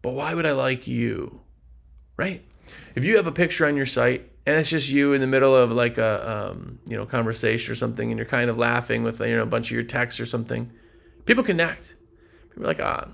But 0.00 0.12
why 0.12 0.34
would 0.34 0.46
I 0.46 0.52
like 0.52 0.86
you? 0.86 1.40
Right? 2.16 2.44
If 2.94 3.04
you 3.04 3.16
have 3.16 3.26
a 3.26 3.32
picture 3.32 3.66
on 3.66 3.76
your 3.76 3.86
site 3.86 4.30
and 4.46 4.56
it's 4.56 4.70
just 4.70 4.88
you 4.88 5.12
in 5.12 5.20
the 5.20 5.26
middle 5.26 5.54
of 5.54 5.70
like 5.70 5.98
a 5.98 6.50
um, 6.52 6.78
you 6.86 6.96
know 6.96 7.06
conversation 7.06 7.70
or 7.72 7.76
something 7.76 8.10
and 8.10 8.18
you're 8.18 8.26
kind 8.26 8.50
of 8.50 8.58
laughing 8.58 9.02
with 9.02 9.20
you 9.20 9.36
know 9.36 9.42
a 9.42 9.46
bunch 9.46 9.70
of 9.70 9.74
your 9.74 9.82
techs 9.82 10.18
or 10.18 10.26
something, 10.26 10.72
people 11.26 11.44
connect. 11.44 11.96
People 12.50 12.64
like, 12.64 12.80
ah, 12.80 13.08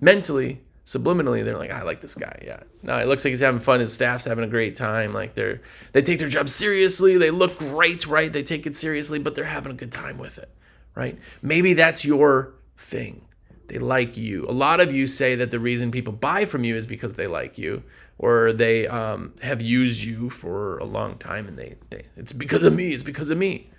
mentally 0.00 0.62
subliminally 0.84 1.44
they're 1.44 1.58
like 1.58 1.70
i 1.70 1.82
like 1.82 2.00
this 2.00 2.14
guy 2.14 2.42
yeah. 2.44 2.60
No 2.82 2.98
it 2.98 3.06
looks 3.06 3.24
like 3.24 3.30
he's 3.30 3.40
having 3.40 3.60
fun. 3.60 3.80
His 3.80 3.92
staff's 3.92 4.24
having 4.24 4.44
a 4.44 4.48
great 4.48 4.74
time. 4.74 5.14
Like 5.14 5.34
they're 5.34 5.60
they 5.92 6.02
take 6.02 6.18
their 6.18 6.28
job 6.28 6.48
seriously. 6.48 7.16
They 7.16 7.30
look 7.30 7.56
great 7.58 8.06
right? 8.06 8.32
They 8.32 8.42
take 8.42 8.66
it 8.66 8.76
seriously 8.76 9.18
but 9.18 9.34
they're 9.34 9.44
having 9.44 9.72
a 9.72 9.76
good 9.76 9.92
time 9.92 10.18
with 10.18 10.38
it 10.38 10.50
right? 10.94 11.18
Maybe 11.40 11.74
that's 11.74 12.04
your 12.04 12.54
thing. 12.76 13.26
They 13.68 13.78
like 13.78 14.16
you. 14.16 14.46
A 14.48 14.52
lot 14.52 14.80
of 14.80 14.92
you 14.92 15.06
say 15.06 15.34
that 15.36 15.50
the 15.50 15.60
reason 15.60 15.90
people 15.90 16.12
buy 16.12 16.44
from 16.44 16.64
you 16.64 16.74
is 16.74 16.86
because 16.86 17.14
they 17.14 17.26
like 17.26 17.56
you 17.56 17.82
or 18.18 18.52
they 18.52 18.86
um, 18.86 19.34
have 19.42 19.62
used 19.62 20.02
you 20.02 20.28
for 20.28 20.78
a 20.78 20.84
long 20.84 21.16
time 21.16 21.46
and 21.48 21.56
they, 21.56 21.76
they 21.90 22.04
it's 22.16 22.32
because 22.32 22.64
of 22.64 22.74
me 22.74 22.92
it's 22.92 23.02
because 23.02 23.30
of 23.30 23.38
me 23.38 23.70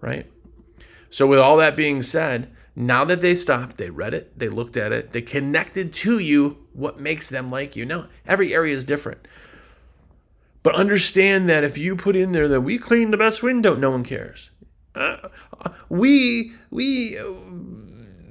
right? 0.00 0.26
So 1.10 1.26
with 1.26 1.38
all 1.38 1.56
that 1.58 1.76
being 1.76 2.02
said 2.02 2.50
now 2.76 3.04
that 3.04 3.20
they 3.20 3.34
stopped, 3.34 3.76
they 3.76 3.90
read 3.90 4.14
it, 4.14 4.38
they 4.38 4.48
looked 4.48 4.76
at 4.76 4.92
it, 4.92 5.12
they 5.12 5.22
connected 5.22 5.92
to 5.92 6.18
you 6.18 6.58
what 6.72 7.00
makes 7.00 7.28
them 7.28 7.50
like 7.50 7.76
you. 7.76 7.84
Now, 7.84 8.06
every 8.26 8.54
area 8.54 8.74
is 8.74 8.84
different. 8.84 9.26
But 10.62 10.74
understand 10.74 11.48
that 11.48 11.64
if 11.64 11.78
you 11.78 11.96
put 11.96 12.16
in 12.16 12.32
there 12.32 12.48
that 12.48 12.60
we 12.60 12.78
clean 12.78 13.10
the 13.10 13.16
best 13.16 13.42
window, 13.42 13.74
no 13.74 13.90
one 13.90 14.04
cares. 14.04 14.50
Uh, 14.94 15.28
we 15.88 16.52
we 16.70 17.16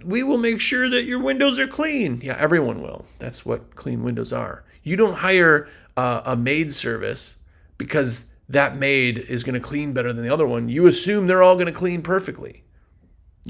we 0.04 0.24
will 0.24 0.38
make 0.38 0.60
sure 0.60 0.90
that 0.90 1.04
your 1.04 1.20
windows 1.20 1.60
are 1.60 1.68
clean. 1.68 2.22
Yeah, 2.22 2.36
everyone 2.38 2.82
will. 2.82 3.06
That's 3.18 3.46
what 3.46 3.76
clean 3.76 4.04
windows 4.04 4.32
are. 4.32 4.64
You 4.84 4.96
don't 4.96 5.16
hire 5.16 5.68
uh, 5.98 6.22
a 6.26 6.36
maid 6.36 6.74
service 6.74 7.36
because 7.78 8.28
that 8.48 8.76
maid 8.76 9.20
is 9.20 9.44
going 9.44 9.60
to 9.60 9.66
clean 9.66 9.94
better 9.94 10.12
than 10.14 10.24
the 10.24 10.34
other 10.34 10.48
one. 10.48 10.70
You 10.70 10.88
assume 10.88 11.28
they're 11.28 11.44
all 11.44 11.56
going 11.56 11.68
to 11.68 11.72
clean 11.72 12.02
perfectly. 12.02 12.64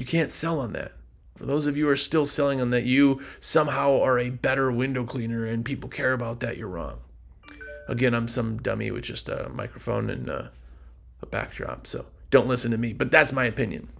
You 0.00 0.06
can't 0.06 0.30
sell 0.30 0.60
on 0.60 0.72
that. 0.72 0.92
For 1.36 1.44
those 1.44 1.66
of 1.66 1.76
you 1.76 1.84
who 1.84 1.90
are 1.90 1.96
still 1.96 2.24
selling 2.24 2.58
on 2.58 2.70
that, 2.70 2.84
you 2.84 3.20
somehow 3.38 4.00
are 4.00 4.18
a 4.18 4.30
better 4.30 4.72
window 4.72 5.04
cleaner 5.04 5.44
and 5.44 5.62
people 5.62 5.90
care 5.90 6.14
about 6.14 6.40
that, 6.40 6.56
you're 6.56 6.68
wrong. 6.68 7.00
Again, 7.86 8.14
I'm 8.14 8.26
some 8.26 8.62
dummy 8.62 8.90
with 8.90 9.04
just 9.04 9.28
a 9.28 9.50
microphone 9.50 10.08
and 10.08 10.26
a, 10.26 10.52
a 11.20 11.26
backdrop, 11.26 11.86
so 11.86 12.06
don't 12.30 12.48
listen 12.48 12.70
to 12.70 12.78
me. 12.78 12.94
But 12.94 13.10
that's 13.10 13.30
my 13.30 13.44
opinion. 13.44 13.90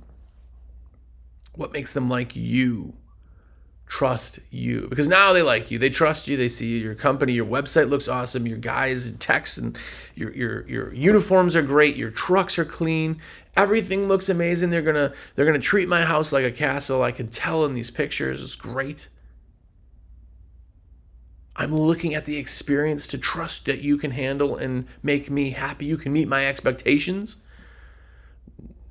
What 1.55 1.73
makes 1.73 1.93
them 1.93 2.09
like 2.09 2.35
you? 2.35 2.95
Trust 3.91 4.39
you. 4.53 4.87
Because 4.89 5.09
now 5.09 5.33
they 5.33 5.43
like 5.43 5.73
you. 5.73 5.77
They 5.77 5.91
trust 5.91 6.29
you. 6.29 6.37
They 6.37 6.49
see 6.49 6.79
your 6.79 6.95
company. 6.95 7.33
Your 7.33 7.45
website 7.45 7.89
looks 7.89 8.07
awesome. 8.07 8.47
Your 8.47 8.57
guys 8.57 9.09
and 9.09 9.21
techs 9.21 9.59
and 9.59 9.77
your 10.15 10.33
your 10.33 10.69
your 10.69 10.95
uniforms 10.95 11.57
are 11.57 11.63
great. 11.63 11.97
Your 11.97 12.13
trucks 12.13 12.57
are 12.57 12.65
clean. 12.65 13.21
Everything 13.57 14.07
looks 14.07 14.29
amazing. 14.29 14.71
They're 14.71 14.81
gonna 14.81 15.13
they're 15.35 15.45
gonna 15.45 15.59
treat 15.59 15.89
my 15.89 16.03
house 16.03 16.31
like 16.31 16.45
a 16.45 16.53
castle. 16.53 17.03
I 17.03 17.11
can 17.11 17.27
tell 17.27 17.65
in 17.65 17.75
these 17.75 17.91
pictures. 17.91 18.41
It's 18.41 18.55
great. 18.55 19.09
I'm 21.57 21.75
looking 21.75 22.15
at 22.15 22.27
the 22.27 22.37
experience 22.37 23.09
to 23.09 23.19
trust 23.19 23.67
that 23.67 23.81
you 23.81 23.99
can 23.99 24.13
handle 24.13 24.57
and 24.57 24.87
make 25.03 25.29
me 25.33 25.51
happy. 25.51 25.87
You 25.87 25.97
can 25.97 26.13
meet 26.13 26.29
my 26.29 26.47
expectations. 26.47 27.39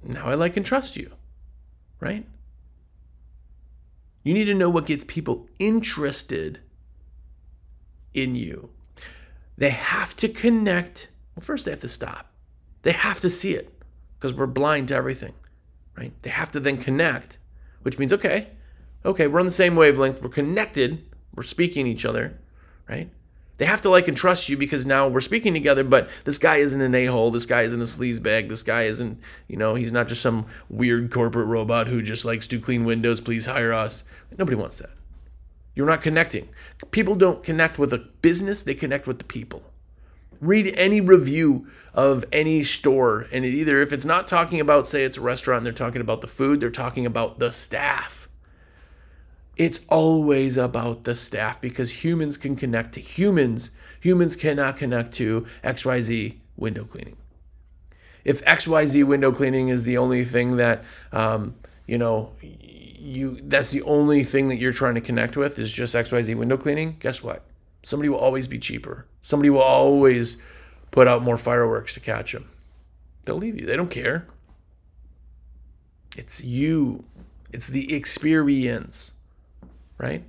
Now 0.04 0.26
i 0.26 0.34
like 0.34 0.58
and 0.58 0.66
trust 0.66 0.98
you 0.98 1.12
right 2.02 2.26
you 4.30 4.36
need 4.36 4.46
to 4.46 4.54
know 4.54 4.70
what 4.70 4.86
gets 4.86 5.04
people 5.04 5.48
interested 5.58 6.60
in 8.14 8.36
you. 8.36 8.70
They 9.58 9.72
have 9.72 10.16
to 10.18 10.30
connect. 10.30 11.08
Well, 11.36 11.42
first, 11.42 11.66
they 11.66 11.72
have 11.72 11.80
to 11.80 11.90
stop. 11.90 12.32
They 12.84 12.92
have 12.92 13.20
to 13.22 13.30
see 13.32 13.56
it 13.56 13.74
because 14.20 14.36
we're 14.36 14.46
blind 14.46 14.90
to 14.90 14.96
everything, 14.96 15.34
right? 15.98 16.14
They 16.22 16.30
have 16.30 16.52
to 16.52 16.60
then 16.60 16.78
connect, 16.78 17.40
which 17.82 17.98
means, 17.98 18.14
okay, 18.14 18.50
okay, 19.04 19.26
we're 19.26 19.40
on 19.40 19.48
the 19.48 19.52
same 19.52 19.76
wavelength. 19.76 20.22
We're 20.22 20.30
connected. 20.30 21.04
We're 21.34 21.42
speaking 21.42 21.88
each 21.88 22.06
other, 22.06 22.38
right? 22.88 23.10
They 23.60 23.66
have 23.66 23.82
to 23.82 23.90
like 23.90 24.08
and 24.08 24.16
trust 24.16 24.48
you 24.48 24.56
because 24.56 24.86
now 24.86 25.10
we're 25.10 25.20
speaking 25.20 25.54
together, 25.54 25.84
but 25.84 26.10
this 26.24 26.38
guy 26.38 26.56
isn't 26.56 26.80
an 26.80 26.96
a 26.96 27.06
hole. 27.06 27.30
This 27.30 27.46
guy 27.46 27.64
isn't 27.64 27.82
a 27.82 27.84
sleazebag. 27.84 28.48
This 28.48 28.64
guy 28.64 28.84
isn't, 28.84 29.20
you 29.50 29.58
know, 29.58 29.76
he's 29.76 29.92
not 29.92 30.08
just 30.08 30.22
some 30.22 30.46
weird 30.70 31.12
corporate 31.12 31.48
robot 31.48 31.88
who 31.88 32.02
just 32.02 32.24
likes 32.24 32.48
to 32.48 32.60
clean 32.60 32.86
windows. 32.86 33.20
Please 33.20 33.46
hire 33.46 33.74
us. 33.74 34.06
Nobody 34.38 34.56
wants 34.56 34.78
that. 34.78 34.92
You're 35.76 35.88
not 35.88 36.02
connecting. 36.02 36.48
People 36.92 37.16
don't 37.16 37.44
connect 37.44 37.78
with 37.78 37.92
a 37.92 37.98
business, 37.98 38.64
they 38.64 38.74
connect 38.74 39.08
with 39.08 39.18
the 39.18 39.26
people. 39.26 39.64
Read 40.40 40.74
any 40.78 41.02
review 41.02 41.68
of 41.94 42.24
any 42.32 42.64
store, 42.64 43.28
and 43.34 43.44
it 43.44 43.54
either, 43.54 43.82
if 43.82 43.92
it's 43.92 44.06
not 44.06 44.26
talking 44.26 44.62
about, 44.62 44.88
say, 44.88 45.04
it's 45.04 45.18
a 45.18 45.22
restaurant, 45.22 45.66
they're 45.66 45.74
talking 45.74 46.02
about 46.02 46.22
the 46.22 46.28
food, 46.28 46.62
they're 46.62 46.70
talking 46.70 47.06
about 47.06 47.40
the 47.40 47.52
staff 47.52 48.19
it's 49.60 49.82
always 49.90 50.56
about 50.56 51.04
the 51.04 51.14
staff 51.14 51.60
because 51.60 52.06
humans 52.06 52.38
can 52.38 52.56
connect 52.56 52.94
to 52.94 53.02
humans. 53.02 53.72
Humans 54.00 54.38
cannot 54.38 54.78
connect 54.78 55.12
to 55.16 55.46
XYZ 55.66 56.38
window 56.56 56.86
cleaning. 56.86 57.18
If 58.24 58.44
XYZ 58.46 59.04
window 59.04 59.34
cleaning 59.34 59.68
is 59.68 59.84
the 59.84 59.98
only 59.98 60.24
thing 60.24 60.56
that, 60.56 60.86
um, 61.12 61.56
you 61.86 61.98
know, 61.98 62.32
you 62.42 63.42
that's 63.44 63.72
the 63.72 63.82
only 63.82 64.24
thing 64.24 64.48
that 64.48 64.60
you're 64.60 64.72
trying 64.72 64.96
to 64.96 65.02
connect 65.02 65.36
with 65.36 65.60
is 65.60 65.72
just 65.74 65.94
XYZ 65.94 66.38
window 66.38 66.56
cleaning, 66.56 66.96
guess 67.02 67.22
what? 67.22 67.44
Somebody 67.84 68.08
will 68.08 68.18
always 68.18 68.48
be 68.48 68.60
cheaper. 68.60 69.08
Somebody 69.22 69.50
will 69.50 69.62
always 69.62 70.38
put 70.92 71.06
out 71.06 71.22
more 71.22 71.38
fireworks 71.38 71.94
to 71.96 72.00
catch 72.00 72.32
them. 72.32 72.50
They'll 73.26 73.36
leave 73.36 73.60
you. 73.60 73.66
They 73.66 73.76
don't 73.76 73.92
care. 73.92 74.26
It's 76.16 76.46
you. 76.46 77.04
It's 77.52 77.68
the 77.68 77.94
experience 77.94 79.14
right? 80.00 80.24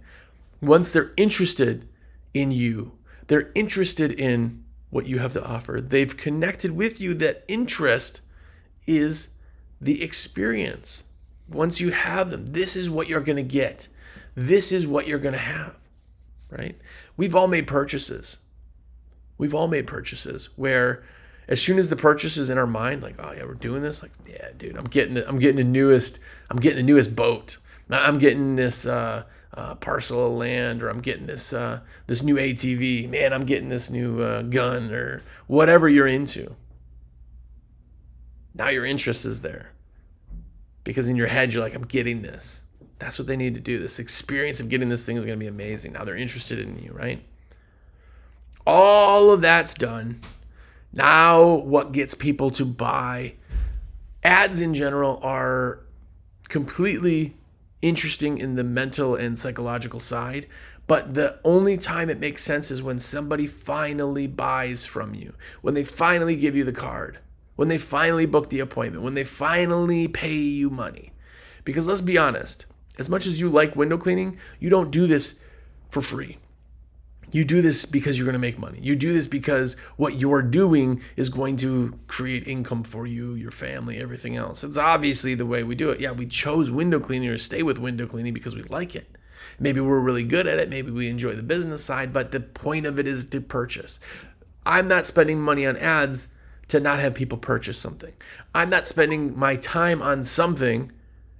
Once 0.60 0.92
they're 0.92 1.12
interested 1.16 1.88
in 2.34 2.50
you, 2.52 2.92
they're 3.28 3.50
interested 3.54 4.12
in 4.12 4.64
what 4.90 5.06
you 5.06 5.20
have 5.20 5.32
to 5.32 5.44
offer. 5.44 5.80
They've 5.80 6.14
connected 6.14 6.72
with 6.72 7.00
you. 7.00 7.14
That 7.14 7.44
interest 7.48 8.20
is 8.86 9.30
the 9.80 10.02
experience. 10.02 11.04
Once 11.48 11.80
you 11.80 11.90
have 11.90 12.30
them, 12.30 12.46
this 12.46 12.76
is 12.76 12.90
what 12.90 13.08
you're 13.08 13.20
going 13.20 13.36
to 13.36 13.42
get. 13.42 13.88
This 14.34 14.72
is 14.72 14.86
what 14.86 15.06
you're 15.06 15.18
going 15.18 15.32
to 15.32 15.38
have, 15.38 15.74
right? 16.50 16.76
We've 17.16 17.34
all 17.34 17.48
made 17.48 17.66
purchases. 17.66 18.38
We've 19.38 19.54
all 19.54 19.68
made 19.68 19.86
purchases 19.86 20.50
where 20.56 21.02
as 21.48 21.60
soon 21.60 21.78
as 21.78 21.88
the 21.88 21.96
purchase 21.96 22.36
is 22.36 22.50
in 22.50 22.58
our 22.58 22.66
mind, 22.66 23.02
like, 23.02 23.16
oh 23.18 23.32
yeah, 23.32 23.44
we're 23.44 23.54
doing 23.54 23.82
this. 23.82 24.02
Like, 24.02 24.12
yeah, 24.28 24.48
dude, 24.56 24.76
I'm 24.76 24.84
getting, 24.84 25.16
I'm 25.18 25.38
getting 25.38 25.56
the 25.56 25.64
newest, 25.64 26.18
I'm 26.50 26.58
getting 26.58 26.78
the 26.78 26.92
newest 26.92 27.16
boat. 27.16 27.58
I'm 27.90 28.18
getting 28.18 28.54
this, 28.54 28.86
uh, 28.86 29.24
uh, 29.60 29.74
parcel 29.74 30.26
of 30.26 30.32
land, 30.32 30.82
or 30.82 30.88
I'm 30.88 31.00
getting 31.00 31.26
this 31.26 31.52
uh, 31.52 31.80
this 32.06 32.22
new 32.22 32.36
ATV. 32.36 33.08
Man, 33.08 33.32
I'm 33.32 33.44
getting 33.44 33.68
this 33.68 33.90
new 33.90 34.22
uh, 34.22 34.42
gun, 34.42 34.90
or 34.90 35.22
whatever 35.46 35.88
you're 35.88 36.06
into. 36.06 36.56
Now 38.54 38.68
your 38.68 38.86
interest 38.86 39.24
is 39.24 39.42
there 39.42 39.70
because 40.82 41.08
in 41.08 41.16
your 41.16 41.26
head 41.26 41.52
you're 41.52 41.62
like, 41.62 41.74
I'm 41.74 41.84
getting 41.84 42.22
this. 42.22 42.62
That's 42.98 43.18
what 43.18 43.28
they 43.28 43.36
need 43.36 43.54
to 43.54 43.60
do. 43.60 43.78
This 43.78 43.98
experience 43.98 44.60
of 44.60 44.68
getting 44.68 44.88
this 44.88 45.04
thing 45.04 45.16
is 45.16 45.26
going 45.26 45.38
to 45.38 45.42
be 45.42 45.48
amazing. 45.48 45.92
Now 45.92 46.04
they're 46.04 46.16
interested 46.16 46.58
in 46.58 46.82
you, 46.82 46.92
right? 46.92 47.22
All 48.66 49.30
of 49.30 49.40
that's 49.40 49.74
done. 49.74 50.20
Now, 50.92 51.44
what 51.44 51.92
gets 51.92 52.14
people 52.14 52.50
to 52.52 52.64
buy? 52.64 53.34
Ads 54.22 54.60
in 54.60 54.74
general 54.74 55.20
are 55.22 55.80
completely 56.48 57.36
interesting 57.82 58.38
in 58.38 58.56
the 58.56 58.64
mental 58.64 59.14
and 59.14 59.38
psychological 59.38 60.00
side. 60.00 60.46
But 60.86 61.14
the 61.14 61.38
only 61.44 61.76
time 61.76 62.10
it 62.10 62.18
makes 62.18 62.42
sense 62.42 62.70
is 62.70 62.82
when 62.82 62.98
somebody 62.98 63.46
finally 63.46 64.26
buys 64.26 64.84
from 64.84 65.14
you, 65.14 65.34
when 65.62 65.74
they 65.74 65.84
finally 65.84 66.34
give 66.34 66.56
you 66.56 66.64
the 66.64 66.72
card, 66.72 67.18
when 67.54 67.68
they 67.68 67.78
finally 67.78 68.26
book 68.26 68.50
the 68.50 68.60
appointment, 68.60 69.04
when 69.04 69.14
they 69.14 69.24
finally 69.24 70.08
pay 70.08 70.34
you 70.34 70.68
money. 70.68 71.12
Because 71.64 71.86
let's 71.86 72.00
be 72.00 72.18
honest, 72.18 72.66
as 72.98 73.08
much 73.08 73.26
as 73.26 73.38
you 73.38 73.48
like 73.48 73.76
window 73.76 73.98
cleaning, 73.98 74.36
you 74.58 74.68
don't 74.68 74.90
do 74.90 75.06
this 75.06 75.38
for 75.90 76.02
free. 76.02 76.38
You 77.32 77.44
do 77.44 77.62
this 77.62 77.84
because 77.86 78.18
you're 78.18 78.24
going 78.24 78.32
to 78.32 78.38
make 78.38 78.58
money. 78.58 78.78
You 78.82 78.96
do 78.96 79.12
this 79.12 79.26
because 79.26 79.76
what 79.96 80.18
you're 80.18 80.42
doing 80.42 81.00
is 81.16 81.28
going 81.28 81.56
to 81.58 81.98
create 82.08 82.46
income 82.48 82.82
for 82.82 83.06
you, 83.06 83.34
your 83.34 83.52
family, 83.52 83.98
everything 83.98 84.36
else. 84.36 84.64
It's 84.64 84.76
obviously 84.76 85.34
the 85.34 85.46
way 85.46 85.62
we 85.62 85.74
do 85.74 85.90
it. 85.90 86.00
Yeah, 86.00 86.12
we 86.12 86.26
chose 86.26 86.70
window 86.70 86.98
cleaning 86.98 87.28
or 87.28 87.38
stay 87.38 87.62
with 87.62 87.78
window 87.78 88.06
cleaning 88.06 88.34
because 88.34 88.56
we 88.56 88.62
like 88.62 88.96
it. 88.96 89.16
Maybe 89.58 89.80
we're 89.80 90.00
really 90.00 90.24
good 90.24 90.46
at 90.46 90.58
it. 90.58 90.68
Maybe 90.68 90.90
we 90.90 91.08
enjoy 91.08 91.34
the 91.34 91.42
business 91.42 91.84
side, 91.84 92.12
but 92.12 92.32
the 92.32 92.40
point 92.40 92.86
of 92.86 92.98
it 92.98 93.06
is 93.06 93.24
to 93.26 93.40
purchase. 93.40 94.00
I'm 94.66 94.88
not 94.88 95.06
spending 95.06 95.40
money 95.40 95.66
on 95.66 95.76
ads 95.76 96.28
to 96.68 96.80
not 96.80 97.00
have 97.00 97.14
people 97.14 97.38
purchase 97.38 97.78
something. 97.78 98.12
I'm 98.54 98.70
not 98.70 98.86
spending 98.86 99.38
my 99.38 99.56
time 99.56 100.00
on 100.00 100.24
something 100.24 100.92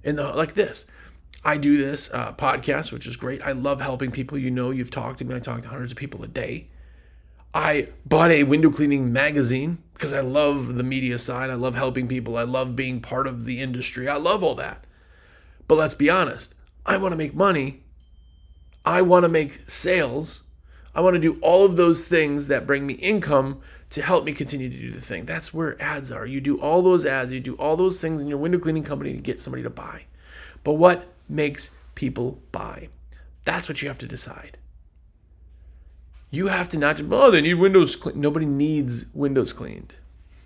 in 0.03 0.17
the 0.17 0.23
like 0.23 0.53
this. 0.53 0.85
I 1.43 1.57
do 1.57 1.77
this 1.77 2.13
uh, 2.13 2.33
podcast, 2.33 2.91
which 2.91 3.07
is 3.07 3.15
great. 3.15 3.41
I 3.41 3.51
love 3.51 3.81
helping 3.81 4.11
people. 4.11 4.37
You 4.37 4.51
know, 4.51 4.71
you've 4.71 4.91
talked 4.91 5.19
to 5.19 5.25
me. 5.25 5.35
I 5.35 5.39
talk 5.39 5.61
to 5.63 5.69
hundreds 5.69 5.91
of 5.91 5.97
people 5.97 6.23
a 6.23 6.27
day. 6.27 6.67
I 7.53 7.89
bought 8.05 8.31
a 8.31 8.43
window 8.43 8.69
cleaning 8.69 9.11
magazine 9.11 9.79
because 9.93 10.13
I 10.13 10.21
love 10.21 10.75
the 10.75 10.83
media 10.83 11.17
side. 11.17 11.49
I 11.49 11.55
love 11.55 11.75
helping 11.75 12.07
people. 12.07 12.37
I 12.37 12.43
love 12.43 12.75
being 12.75 13.01
part 13.01 13.27
of 13.27 13.45
the 13.45 13.59
industry. 13.59 14.07
I 14.07 14.15
love 14.17 14.43
all 14.43 14.55
that. 14.55 14.85
But 15.67 15.75
let's 15.75 15.95
be 15.95 16.09
honest, 16.09 16.53
I 16.85 16.97
want 16.97 17.11
to 17.11 17.17
make 17.17 17.33
money. 17.33 17.83
I 18.85 19.01
want 19.01 19.23
to 19.23 19.29
make 19.29 19.69
sales. 19.69 20.43
I 20.93 21.01
want 21.01 21.15
to 21.15 21.19
do 21.19 21.39
all 21.41 21.65
of 21.65 21.75
those 21.75 22.07
things 22.07 22.47
that 22.47 22.67
bring 22.67 22.85
me 22.85 22.93
income 22.95 23.61
to 23.91 24.01
help 24.01 24.23
me 24.25 24.31
continue 24.31 24.69
to 24.69 24.77
do 24.77 24.91
the 24.91 25.01
thing. 25.01 25.25
That's 25.25 25.53
where 25.53 25.81
ads 25.81 26.11
are. 26.11 26.25
You 26.25 26.41
do 26.41 26.59
all 26.59 26.81
those 26.81 27.05
ads, 27.05 27.31
you 27.31 27.39
do 27.39 27.55
all 27.55 27.75
those 27.75 27.99
things 27.99 28.21
in 28.21 28.27
your 28.27 28.37
window 28.37 28.57
cleaning 28.57 28.83
company 28.83 29.13
to 29.13 29.19
get 29.19 29.39
somebody 29.41 29.63
to 29.63 29.69
buy. 29.69 30.05
But 30.63 30.73
what 30.73 31.07
makes 31.31 31.71
people 31.95 32.41
buy? 32.51 32.89
That's 33.45 33.67
what 33.67 33.81
you 33.81 33.87
have 33.87 33.97
to 33.99 34.07
decide. 34.07 34.57
You 36.29 36.47
have 36.47 36.69
to 36.69 36.77
not 36.77 37.01
oh, 37.11 37.31
they 37.31 37.41
need 37.41 37.55
windows 37.55 37.95
cleaned. 37.95 38.21
Nobody 38.21 38.45
needs 38.45 39.05
windows 39.13 39.51
cleaned. 39.51 39.95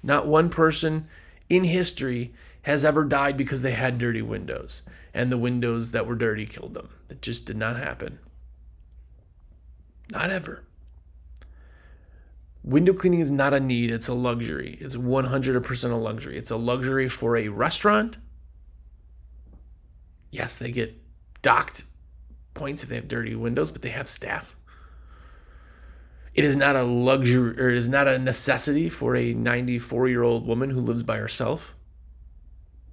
Not 0.01 0.27
one 0.27 0.49
person 0.49 1.07
in 1.49 1.63
history 1.63 2.33
has 2.63 2.83
ever 2.83 3.03
died 3.03 3.37
because 3.37 3.61
they 3.61 3.71
had 3.71 3.97
dirty 3.97 4.21
windows 4.21 4.81
and 5.13 5.31
the 5.31 5.37
windows 5.37 5.91
that 5.91 6.07
were 6.07 6.15
dirty 6.15 6.45
killed 6.45 6.73
them. 6.73 6.89
That 7.07 7.21
just 7.21 7.45
did 7.45 7.57
not 7.57 7.77
happen. 7.77 8.19
Not 10.11 10.29
ever. 10.29 10.63
Window 12.63 12.93
cleaning 12.93 13.19
is 13.19 13.29
not 13.29 13.53
a 13.53 13.59
need, 13.59 13.91
it's 13.91 14.07
a 14.07 14.13
luxury. 14.13 14.77
It's 14.81 14.95
100% 14.95 15.91
a 15.91 15.95
luxury. 15.95 16.37
It's 16.37 16.49
a 16.49 16.55
luxury 16.55 17.07
for 17.07 17.37
a 17.37 17.49
restaurant 17.49 18.17
Yes, 20.35 20.57
they 20.57 20.71
get 20.71 20.93
docked 21.41 21.83
points 22.53 22.83
if 22.83 22.89
they 22.89 22.95
have 22.95 23.07
dirty 23.07 23.35
windows, 23.35 23.71
but 23.71 23.81
they 23.81 23.89
have 23.89 24.09
staff. 24.09 24.53
It 26.33 26.43
is 26.43 26.57
not 26.57 26.75
a 26.75 26.83
luxury 26.83 27.57
or 27.57 27.69
it 27.69 27.77
is 27.77 27.87
not 27.87 28.09
a 28.09 28.19
necessity 28.19 28.89
for 28.89 29.15
a 29.15 29.33
94 29.33 30.09
year 30.09 30.23
old 30.23 30.45
woman 30.45 30.71
who 30.71 30.81
lives 30.81 31.03
by 31.03 31.17
herself. 31.17 31.73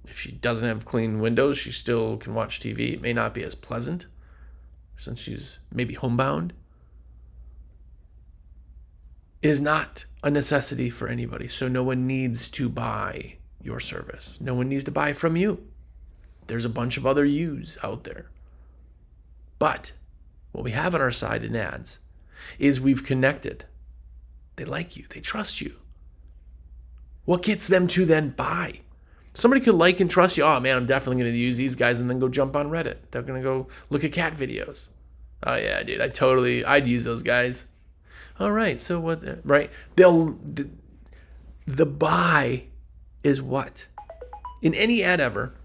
If 0.05 0.17
she 0.17 0.31
doesn't 0.31 0.67
have 0.67 0.85
clean 0.85 1.19
windows, 1.19 1.57
she 1.57 1.71
still 1.71 2.15
can 2.15 2.33
watch 2.33 2.61
TV. 2.61 2.93
It 2.93 3.01
may 3.01 3.11
not 3.11 3.33
be 3.33 3.43
as 3.43 3.55
pleasant 3.55 4.05
since 4.95 5.19
she's 5.19 5.59
maybe 5.69 5.95
homebound. 5.95 6.53
It 9.41 9.49
is 9.49 9.59
not 9.59 10.05
a 10.23 10.31
necessity 10.31 10.89
for 10.89 11.09
anybody, 11.09 11.49
so 11.49 11.67
no 11.67 11.83
one 11.83 12.07
needs 12.07 12.47
to 12.49 12.69
buy 12.69 13.35
your 13.61 13.81
service. 13.81 14.37
No 14.39 14.53
one 14.53 14.69
needs 14.69 14.85
to 14.85 14.91
buy 14.91 15.11
from 15.11 15.35
you. 15.35 15.67
There's 16.53 16.65
a 16.65 16.69
bunch 16.69 16.97
of 16.97 17.07
other 17.07 17.25
yous 17.25 17.79
out 17.81 18.03
there. 18.03 18.27
But 19.57 19.91
what 20.51 20.63
we 20.63 20.69
have 20.69 20.93
on 20.93 21.01
our 21.01 21.09
side 21.09 21.43
in 21.43 21.55
ads 21.55 21.97
is 22.59 22.79
we've 22.79 23.03
connected. 23.03 23.65
They 24.57 24.63
like 24.63 24.95
you, 24.95 25.05
they 25.09 25.19
trust 25.19 25.61
you. 25.61 25.77
What 27.25 27.41
gets 27.41 27.65
them 27.67 27.87
to 27.87 28.05
then 28.05 28.29
buy? 28.29 28.81
Somebody 29.33 29.61
could 29.61 29.73
like 29.73 29.99
and 29.99 30.11
trust 30.11 30.37
you. 30.37 30.43
Oh 30.43 30.59
man, 30.59 30.77
I'm 30.77 30.85
definitely 30.85 31.23
going 31.23 31.33
to 31.33 31.39
use 31.39 31.57
these 31.57 31.75
guys 31.75 31.99
and 31.99 32.07
then 32.07 32.19
go 32.19 32.29
jump 32.29 32.55
on 32.55 32.69
Reddit. 32.69 32.97
They're 33.09 33.23
going 33.23 33.41
to 33.41 33.43
go 33.43 33.67
look 33.89 34.03
at 34.03 34.11
cat 34.11 34.37
videos. 34.37 34.89
Oh 35.41 35.55
yeah, 35.55 35.81
dude, 35.81 36.01
I 36.01 36.09
totally 36.09 36.63
I'd 36.63 36.87
use 36.87 37.03
those 37.03 37.23
guys. 37.23 37.65
All 38.39 38.51
right, 38.51 38.79
so 38.79 38.99
what 38.99 39.23
right? 39.43 39.71
They'll 39.95 40.37
the, 40.43 40.69
the 41.65 41.87
buy 41.87 42.65
is 43.23 43.41
what? 43.41 43.87
In 44.61 44.75
any 44.75 45.03
ad 45.03 45.19
ever, 45.19 45.55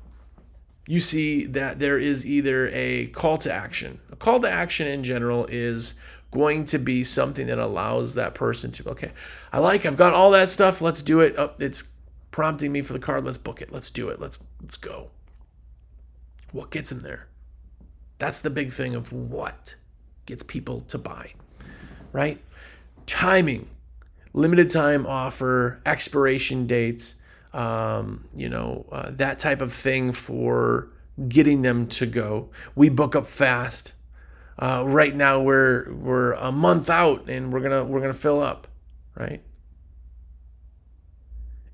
you 0.88 1.02
see 1.02 1.44
that 1.44 1.78
there 1.78 1.98
is 1.98 2.24
either 2.24 2.70
a 2.72 3.08
call 3.08 3.36
to 3.36 3.52
action. 3.52 4.00
A 4.10 4.16
call 4.16 4.40
to 4.40 4.50
action 4.50 4.88
in 4.88 5.04
general 5.04 5.44
is 5.50 5.92
going 6.30 6.64
to 6.64 6.78
be 6.78 7.04
something 7.04 7.46
that 7.46 7.58
allows 7.58 8.14
that 8.14 8.34
person 8.34 8.72
to, 8.72 8.88
okay, 8.88 9.12
I 9.52 9.58
like, 9.58 9.84
I've 9.84 9.98
got 9.98 10.14
all 10.14 10.30
that 10.30 10.48
stuff, 10.48 10.80
let's 10.80 11.02
do 11.02 11.20
it. 11.20 11.34
Oh, 11.36 11.52
it's 11.58 11.90
prompting 12.30 12.72
me 12.72 12.80
for 12.80 12.94
the 12.94 12.98
card, 12.98 13.22
let's 13.26 13.36
book 13.36 13.60
it, 13.60 13.70
let's 13.70 13.90
do 13.90 14.08
it, 14.08 14.18
let's 14.18 14.42
let's 14.62 14.78
go. 14.78 15.10
What 16.52 16.70
gets 16.70 16.88
them 16.88 17.00
there? 17.00 17.26
That's 18.16 18.40
the 18.40 18.48
big 18.48 18.72
thing 18.72 18.94
of 18.94 19.12
what 19.12 19.74
gets 20.24 20.42
people 20.42 20.80
to 20.80 20.96
buy, 20.96 21.34
right? 22.12 22.42
Timing, 23.04 23.68
limited 24.32 24.70
time 24.70 25.06
offer, 25.06 25.82
expiration 25.84 26.66
dates, 26.66 27.16
um, 27.58 28.28
you 28.32 28.48
know, 28.48 28.86
uh, 28.92 29.10
that 29.10 29.40
type 29.40 29.60
of 29.60 29.72
thing 29.72 30.12
for 30.12 30.88
getting 31.28 31.62
them 31.62 31.88
to 31.88 32.06
go. 32.06 32.50
We 32.76 32.88
book 32.88 33.16
up 33.16 33.26
fast. 33.26 33.94
Uh, 34.56 34.84
right 34.86 35.14
now 35.14 35.40
we're 35.40 35.92
we're 35.92 36.32
a 36.34 36.52
month 36.52 36.88
out 36.88 37.28
and 37.28 37.52
we're 37.52 37.60
gonna 37.60 37.84
we're 37.84 38.00
gonna 38.00 38.12
fill 38.12 38.40
up, 38.40 38.68
right? 39.16 39.42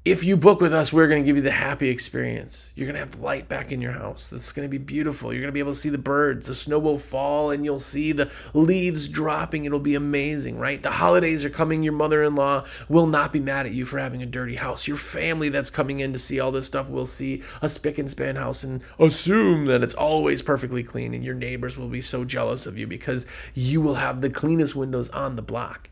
If 0.04 0.22
you 0.22 0.36
book 0.36 0.60
with 0.60 0.74
us, 0.74 0.92
we're 0.92 1.08
going 1.08 1.22
to 1.22 1.26
give 1.26 1.36
you 1.36 1.42
the 1.42 1.50
happy 1.50 1.88
experience. 1.88 2.70
You're 2.74 2.86
going 2.86 2.94
to 2.94 3.00
have 3.00 3.20
light 3.20 3.48
back 3.48 3.72
in 3.72 3.80
your 3.80 3.92
house. 3.92 4.28
This 4.28 4.44
is 4.44 4.52
going 4.52 4.68
to 4.68 4.70
be 4.70 4.76
beautiful. 4.76 5.32
You're 5.32 5.40
going 5.40 5.48
to 5.48 5.54
be 5.54 5.60
able 5.60 5.72
to 5.72 5.78
see 5.78 5.88
the 5.88 5.96
birds. 5.96 6.46
The 6.46 6.54
snow 6.54 6.78
will 6.78 6.98
fall 6.98 7.50
and 7.50 7.64
you'll 7.64 7.78
see 7.78 8.12
the 8.12 8.30
leaves 8.52 9.08
dropping. 9.08 9.64
It'll 9.64 9.78
be 9.78 9.94
amazing, 9.94 10.58
right? 10.58 10.82
The 10.82 10.90
holidays 10.90 11.42
are 11.46 11.50
coming. 11.50 11.82
Your 11.82 11.94
mother 11.94 12.22
in 12.22 12.34
law 12.34 12.66
will 12.86 13.06
not 13.06 13.32
be 13.32 13.40
mad 13.40 13.64
at 13.64 13.72
you 13.72 13.86
for 13.86 13.98
having 13.98 14.22
a 14.22 14.26
dirty 14.26 14.56
house. 14.56 14.86
Your 14.86 14.98
family 14.98 15.48
that's 15.48 15.70
coming 15.70 16.00
in 16.00 16.12
to 16.12 16.18
see 16.18 16.38
all 16.38 16.52
this 16.52 16.66
stuff 16.66 16.90
will 16.90 17.06
see 17.06 17.42
a 17.62 17.70
spick 17.70 17.96
and 17.96 18.10
span 18.10 18.36
house 18.36 18.62
and 18.62 18.82
assume 18.98 19.64
that 19.66 19.82
it's 19.82 19.94
always 19.94 20.42
perfectly 20.42 20.82
clean. 20.82 21.14
And 21.14 21.24
your 21.24 21.34
neighbors 21.34 21.78
will 21.78 21.88
be 21.88 22.02
so 22.02 22.26
jealous 22.26 22.66
of 22.66 22.76
you 22.76 22.86
because 22.86 23.24
you 23.54 23.80
will 23.80 23.94
have 23.94 24.20
the 24.20 24.28
cleanest 24.28 24.76
windows 24.76 25.08
on 25.08 25.36
the 25.36 25.42
block. 25.42 25.88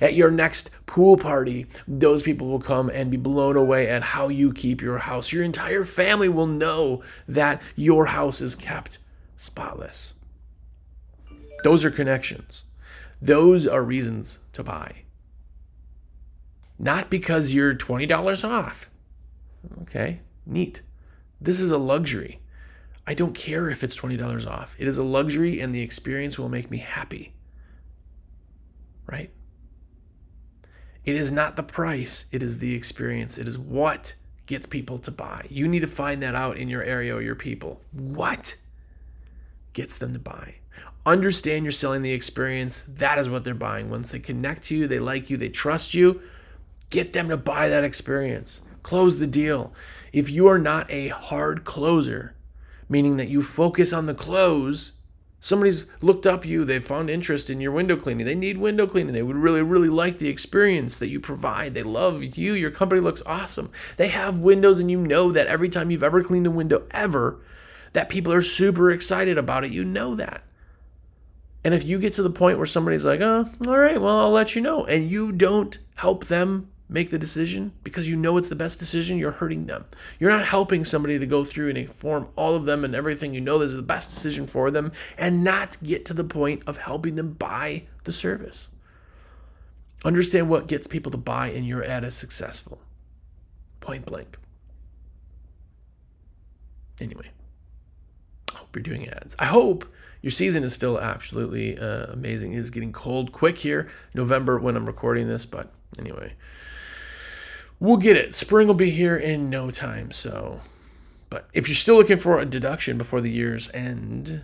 At 0.00 0.14
your 0.14 0.30
next 0.30 0.70
pool 0.86 1.16
party, 1.16 1.66
those 1.86 2.22
people 2.22 2.48
will 2.48 2.60
come 2.60 2.88
and 2.88 3.10
be 3.10 3.16
blown 3.16 3.56
away 3.56 3.88
at 3.88 4.02
how 4.02 4.28
you 4.28 4.52
keep 4.52 4.80
your 4.80 4.98
house. 4.98 5.32
Your 5.32 5.44
entire 5.44 5.84
family 5.84 6.28
will 6.28 6.46
know 6.46 7.02
that 7.28 7.60
your 7.76 8.06
house 8.06 8.40
is 8.40 8.54
kept 8.54 8.98
spotless. 9.36 10.14
Those 11.62 11.84
are 11.84 11.90
connections. 11.90 12.64
Those 13.20 13.66
are 13.66 13.82
reasons 13.82 14.38
to 14.52 14.62
buy. 14.62 15.02
Not 16.78 17.08
because 17.10 17.54
you're 17.54 17.74
$20 17.74 18.48
off. 18.48 18.90
Okay, 19.82 20.20
neat. 20.44 20.82
This 21.40 21.60
is 21.60 21.70
a 21.70 21.78
luxury. 21.78 22.40
I 23.06 23.14
don't 23.14 23.34
care 23.34 23.68
if 23.68 23.84
it's 23.84 23.96
$20 23.96 24.46
off. 24.46 24.74
It 24.78 24.86
is 24.86 24.98
a 24.98 25.04
luxury, 25.04 25.60
and 25.60 25.74
the 25.74 25.82
experience 25.82 26.38
will 26.38 26.48
make 26.48 26.70
me 26.70 26.78
happy. 26.78 27.34
Right? 29.06 29.30
It 31.04 31.16
is 31.16 31.30
not 31.30 31.56
the 31.56 31.62
price, 31.62 32.26
it 32.32 32.42
is 32.42 32.58
the 32.58 32.74
experience. 32.74 33.38
It 33.38 33.46
is 33.46 33.58
what 33.58 34.14
gets 34.46 34.66
people 34.66 34.98
to 34.98 35.10
buy. 35.10 35.46
You 35.48 35.68
need 35.68 35.80
to 35.80 35.86
find 35.86 36.22
that 36.22 36.34
out 36.34 36.56
in 36.56 36.68
your 36.68 36.82
area 36.82 37.14
or 37.14 37.22
your 37.22 37.34
people. 37.34 37.80
What 37.92 38.56
gets 39.72 39.98
them 39.98 40.12
to 40.12 40.18
buy? 40.18 40.56
Understand 41.06 41.64
you're 41.64 41.72
selling 41.72 42.02
the 42.02 42.12
experience. 42.12 42.82
That 42.82 43.18
is 43.18 43.28
what 43.28 43.44
they're 43.44 43.54
buying. 43.54 43.90
Once 43.90 44.10
they 44.10 44.18
connect 44.18 44.64
to 44.64 44.76
you, 44.76 44.86
they 44.86 44.98
like 44.98 45.28
you, 45.28 45.36
they 45.36 45.50
trust 45.50 45.92
you, 45.92 46.22
get 46.88 47.12
them 47.12 47.28
to 47.28 47.36
buy 47.36 47.68
that 47.68 47.84
experience. 47.84 48.62
Close 48.82 49.18
the 49.18 49.26
deal. 49.26 49.72
If 50.12 50.30
you 50.30 50.48
are 50.48 50.58
not 50.58 50.90
a 50.90 51.08
hard 51.08 51.64
closer, 51.64 52.34
meaning 52.88 53.16
that 53.18 53.28
you 53.28 53.42
focus 53.42 53.92
on 53.92 54.06
the 54.06 54.14
close, 54.14 54.92
Somebody's 55.44 55.84
looked 56.00 56.26
up 56.26 56.46
you, 56.46 56.64
they've 56.64 56.82
found 56.82 57.10
interest 57.10 57.50
in 57.50 57.60
your 57.60 57.70
window 57.70 57.96
cleaning. 57.96 58.24
They 58.24 58.34
need 58.34 58.56
window 58.56 58.86
cleaning. 58.86 59.12
They 59.12 59.22
would 59.22 59.36
really, 59.36 59.60
really 59.60 59.90
like 59.90 60.16
the 60.16 60.30
experience 60.30 60.96
that 60.96 61.10
you 61.10 61.20
provide. 61.20 61.74
They 61.74 61.82
love 61.82 62.24
you. 62.38 62.54
Your 62.54 62.70
company 62.70 63.02
looks 63.02 63.20
awesome. 63.26 63.70
They 63.98 64.08
have 64.08 64.38
windows, 64.38 64.78
and 64.78 64.90
you 64.90 64.96
know 64.96 65.32
that 65.32 65.46
every 65.46 65.68
time 65.68 65.90
you've 65.90 66.02
ever 66.02 66.24
cleaned 66.24 66.46
a 66.46 66.50
window 66.50 66.84
ever, 66.92 67.42
that 67.92 68.08
people 68.08 68.32
are 68.32 68.40
super 68.40 68.90
excited 68.90 69.36
about 69.36 69.64
it. 69.64 69.70
You 69.70 69.84
know 69.84 70.14
that. 70.14 70.44
And 71.62 71.74
if 71.74 71.84
you 71.84 71.98
get 71.98 72.14
to 72.14 72.22
the 72.22 72.30
point 72.30 72.56
where 72.56 72.66
somebody's 72.66 73.04
like, 73.04 73.20
oh, 73.20 73.44
all 73.66 73.78
right, 73.78 74.00
well, 74.00 74.20
I'll 74.20 74.30
let 74.30 74.54
you 74.54 74.62
know, 74.62 74.86
and 74.86 75.10
you 75.10 75.30
don't 75.30 75.76
help 75.96 76.24
them 76.24 76.70
make 76.94 77.10
the 77.10 77.18
decision 77.18 77.72
because 77.82 78.08
you 78.08 78.14
know 78.14 78.36
it's 78.36 78.48
the 78.48 78.54
best 78.54 78.78
decision, 78.78 79.18
you're 79.18 79.32
hurting 79.32 79.66
them. 79.66 79.84
You're 80.20 80.30
not 80.30 80.46
helping 80.46 80.84
somebody 80.84 81.18
to 81.18 81.26
go 81.26 81.44
through 81.44 81.68
and 81.68 81.76
inform 81.76 82.28
all 82.36 82.54
of 82.54 82.66
them 82.66 82.84
and 82.84 82.94
everything 82.94 83.34
you 83.34 83.40
know 83.40 83.60
is 83.60 83.74
the 83.74 83.82
best 83.82 84.10
decision 84.10 84.46
for 84.46 84.70
them 84.70 84.92
and 85.18 85.42
not 85.42 85.76
get 85.82 86.06
to 86.06 86.14
the 86.14 86.22
point 86.22 86.62
of 86.68 86.78
helping 86.78 87.16
them 87.16 87.32
buy 87.32 87.82
the 88.04 88.12
service. 88.12 88.68
Understand 90.04 90.48
what 90.48 90.68
gets 90.68 90.86
people 90.86 91.10
to 91.10 91.18
buy 91.18 91.48
and 91.48 91.66
your 91.66 91.84
ad 91.84 92.04
is 92.04 92.14
successful. 92.14 92.78
Point 93.80 94.06
blank. 94.06 94.38
Anyway, 97.00 97.30
I 98.54 98.58
hope 98.58 98.76
you're 98.76 98.84
doing 98.84 99.08
ads. 99.08 99.34
I 99.40 99.46
hope 99.46 99.84
your 100.22 100.30
season 100.30 100.62
is 100.62 100.72
still 100.72 101.00
absolutely 101.00 101.76
uh, 101.76 102.06
amazing. 102.12 102.52
It 102.52 102.58
is 102.58 102.70
getting 102.70 102.92
cold 102.92 103.32
quick 103.32 103.58
here, 103.58 103.88
November 104.14 104.60
when 104.60 104.76
I'm 104.76 104.86
recording 104.86 105.26
this, 105.26 105.44
but 105.44 105.72
anyway, 105.98 106.34
we'll 107.80 107.96
get 107.96 108.16
it. 108.16 108.34
Spring 108.34 108.66
will 108.66 108.74
be 108.74 108.90
here 108.90 109.16
in 109.16 109.50
no 109.50 109.70
time. 109.70 110.10
So, 110.12 110.60
but 111.30 111.48
if 111.52 111.68
you're 111.68 111.74
still 111.74 111.96
looking 111.96 112.16
for 112.16 112.38
a 112.38 112.46
deduction 112.46 112.98
before 112.98 113.20
the 113.20 113.30
year's 113.30 113.70
end, 113.72 114.42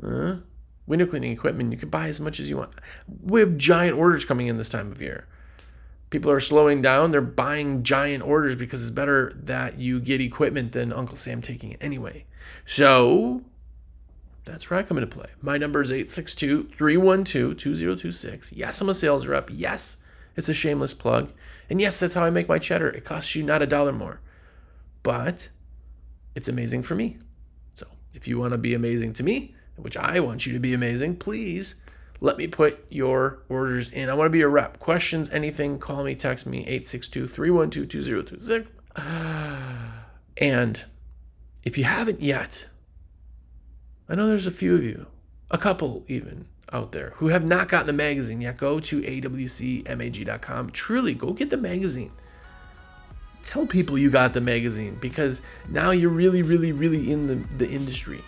window 0.00 1.06
cleaning 1.06 1.32
equipment, 1.32 1.72
you 1.72 1.78
can 1.78 1.88
buy 1.88 2.08
as 2.08 2.20
much 2.20 2.40
as 2.40 2.50
you 2.50 2.56
want. 2.56 2.72
We 3.22 3.40
have 3.40 3.56
giant 3.56 3.96
orders 3.96 4.24
coming 4.24 4.46
in 4.46 4.58
this 4.58 4.68
time 4.68 4.90
of 4.90 5.00
year. 5.00 5.26
People 6.10 6.30
are 6.30 6.40
slowing 6.40 6.82
down. 6.82 7.10
They're 7.10 7.22
buying 7.22 7.82
giant 7.82 8.22
orders 8.22 8.54
because 8.54 8.82
it's 8.82 8.90
better 8.90 9.32
that 9.34 9.78
you 9.78 9.98
get 9.98 10.20
equipment 10.20 10.72
than 10.72 10.92
Uncle 10.92 11.16
Sam 11.16 11.40
taking 11.40 11.72
it 11.72 11.78
anyway. 11.80 12.26
So 12.66 13.42
that's 14.44 14.68
where 14.68 14.78
I 14.78 14.82
come 14.82 14.98
into 14.98 15.06
play. 15.06 15.30
My 15.40 15.56
number 15.56 15.80
is 15.80 15.90
862 15.90 16.70
312 16.76 17.56
2026. 17.56 18.52
Yes, 18.52 18.80
I'm 18.80 18.88
a 18.90 18.94
sales 18.94 19.26
rep. 19.26 19.48
Yes, 19.52 19.98
it's 20.36 20.50
a 20.50 20.54
shameless 20.54 20.92
plug. 20.92 21.30
And 21.72 21.80
yes, 21.80 21.98
that's 21.98 22.12
how 22.12 22.22
I 22.22 22.28
make 22.28 22.50
my 22.50 22.58
cheddar. 22.58 22.90
It 22.90 23.06
costs 23.06 23.34
you 23.34 23.42
not 23.42 23.62
a 23.62 23.66
dollar 23.66 23.92
more, 23.92 24.20
but 25.02 25.48
it's 26.34 26.46
amazing 26.46 26.82
for 26.82 26.94
me. 26.94 27.16
So 27.72 27.86
if 28.12 28.28
you 28.28 28.38
want 28.38 28.52
to 28.52 28.58
be 28.58 28.74
amazing 28.74 29.14
to 29.14 29.22
me, 29.22 29.54
which 29.76 29.96
I 29.96 30.20
want 30.20 30.44
you 30.44 30.52
to 30.52 30.58
be 30.58 30.74
amazing, 30.74 31.16
please 31.16 31.76
let 32.20 32.36
me 32.36 32.46
put 32.46 32.84
your 32.90 33.38
orders 33.48 33.90
in. 33.90 34.10
I 34.10 34.12
want 34.12 34.26
to 34.26 34.30
be 34.30 34.42
a 34.42 34.48
rep. 34.48 34.80
Questions, 34.80 35.30
anything, 35.30 35.78
call 35.78 36.04
me, 36.04 36.14
text 36.14 36.44
me, 36.44 36.58
862 36.58 37.26
312 37.26 37.88
2026. 37.88 38.70
And 40.36 40.84
if 41.64 41.78
you 41.78 41.84
haven't 41.84 42.20
yet, 42.20 42.66
I 44.10 44.14
know 44.14 44.26
there's 44.26 44.46
a 44.46 44.50
few 44.50 44.74
of 44.74 44.84
you, 44.84 45.06
a 45.50 45.56
couple 45.56 46.04
even 46.06 46.44
out 46.72 46.92
there, 46.92 47.10
who 47.16 47.28
have 47.28 47.44
not 47.44 47.68
gotten 47.68 47.86
the 47.86 47.92
magazine 47.92 48.40
yet. 48.40 48.56
Go 48.56 48.80
to 48.80 49.02
awcmag.com. 49.02 50.70
Truly, 50.70 51.14
go 51.14 51.32
get 51.32 51.50
the 51.50 51.56
magazine. 51.56 52.12
Tell 53.44 53.66
people 53.66 53.98
you 53.98 54.10
got 54.10 54.34
the 54.34 54.40
magazine 54.40 54.96
because 55.00 55.42
now 55.68 55.90
you're 55.90 56.10
really, 56.10 56.42
really, 56.42 56.72
really 56.72 57.10
in 57.10 57.26
the, 57.26 57.34
the 57.56 57.68
industry. 57.68 58.22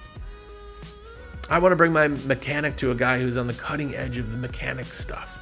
I 1.49 1.59
want 1.59 1.73
to 1.73 1.77
bring 1.77 1.93
my 1.93 2.09
mechanic 2.09 2.77
to 2.79 2.91
a 2.91 2.95
guy 2.95 3.21
who's 3.21 3.37
on 3.37 3.47
the 3.47 3.55
cutting 3.55 3.95
edge 3.95 4.19
of 4.19 4.31
the 4.31 4.37
mechanic 4.37 4.87
stuff. 4.87 5.41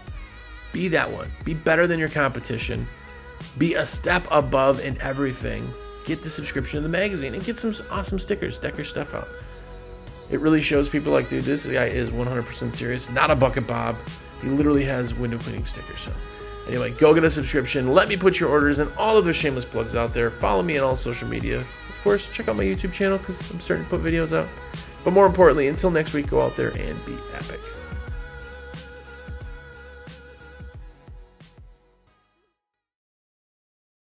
Be 0.73 0.89
that 0.89 1.11
one. 1.11 1.31
Be 1.45 1.55
better 1.55 1.87
than 1.87 1.99
your 1.99 2.09
competition. 2.09 2.89
Be 3.59 3.75
a 3.75 3.87
step 3.87 4.27
above 4.31 4.81
in 4.81 5.01
everything. 5.01 5.69
Get 6.05 6.23
the 6.23 6.31
subscription 6.31 6.79
to 6.79 6.83
the 6.83 6.89
magazine 6.89 7.35
and 7.35 7.45
get 7.45 7.59
some 7.59 7.75
awesome 7.91 8.19
stickers. 8.19 8.59
Deck 8.59 8.77
your 8.77 8.85
stuff 8.85 9.15
out. 9.15 9.29
It 10.31 10.41
really 10.41 10.63
shows 10.63 10.89
people 10.89 11.13
like, 11.13 11.29
dude, 11.29 11.45
this 11.45 11.67
guy 11.67 11.87
is 11.87 12.11
100% 12.11 12.73
serious. 12.73 13.11
Not 13.11 13.31
a 13.31 13.35
bucket 13.35 13.67
Bob. 13.67 13.97
He 14.41 14.49
literally 14.49 14.85
has 14.85 15.15
window 15.15 15.39
cleaning 15.39 15.65
stickers. 15.65 16.01
So, 16.01 16.13
anyway, 16.67 16.91
go 16.93 17.15
get 17.15 17.25
a 17.25 17.31
subscription. 17.31 17.89
Let 17.89 18.09
me 18.09 18.17
put 18.17 18.41
your 18.41 18.49
orders 18.49 18.79
in 18.81 18.91
all 18.99 19.17
of 19.17 19.25
the 19.25 19.35
shameless 19.35 19.65
plugs 19.65 19.95
out 19.95 20.15
there. 20.15 20.31
Follow 20.31 20.63
me 20.63 20.79
on 20.79 20.85
all 20.85 20.97
social 20.97 21.29
media. 21.29 21.61
Of 21.61 22.01
course, 22.03 22.29
check 22.29 22.49
out 22.49 22.57
my 22.57 22.65
YouTube 22.65 22.93
channel 22.93 23.19
because 23.19 23.51
I'm 23.51 23.61
starting 23.61 23.85
to 23.85 23.91
put 23.91 24.01
videos 24.01 24.37
out. 24.37 24.49
But 25.05 25.13
more 25.13 25.27
importantly, 25.27 25.69
until 25.69 25.91
next 25.91 26.13
week, 26.13 26.29
go 26.29 26.41
out 26.41 26.57
there 26.57 26.71
and 26.71 27.05
be 27.05 27.17
epic. 27.35 27.61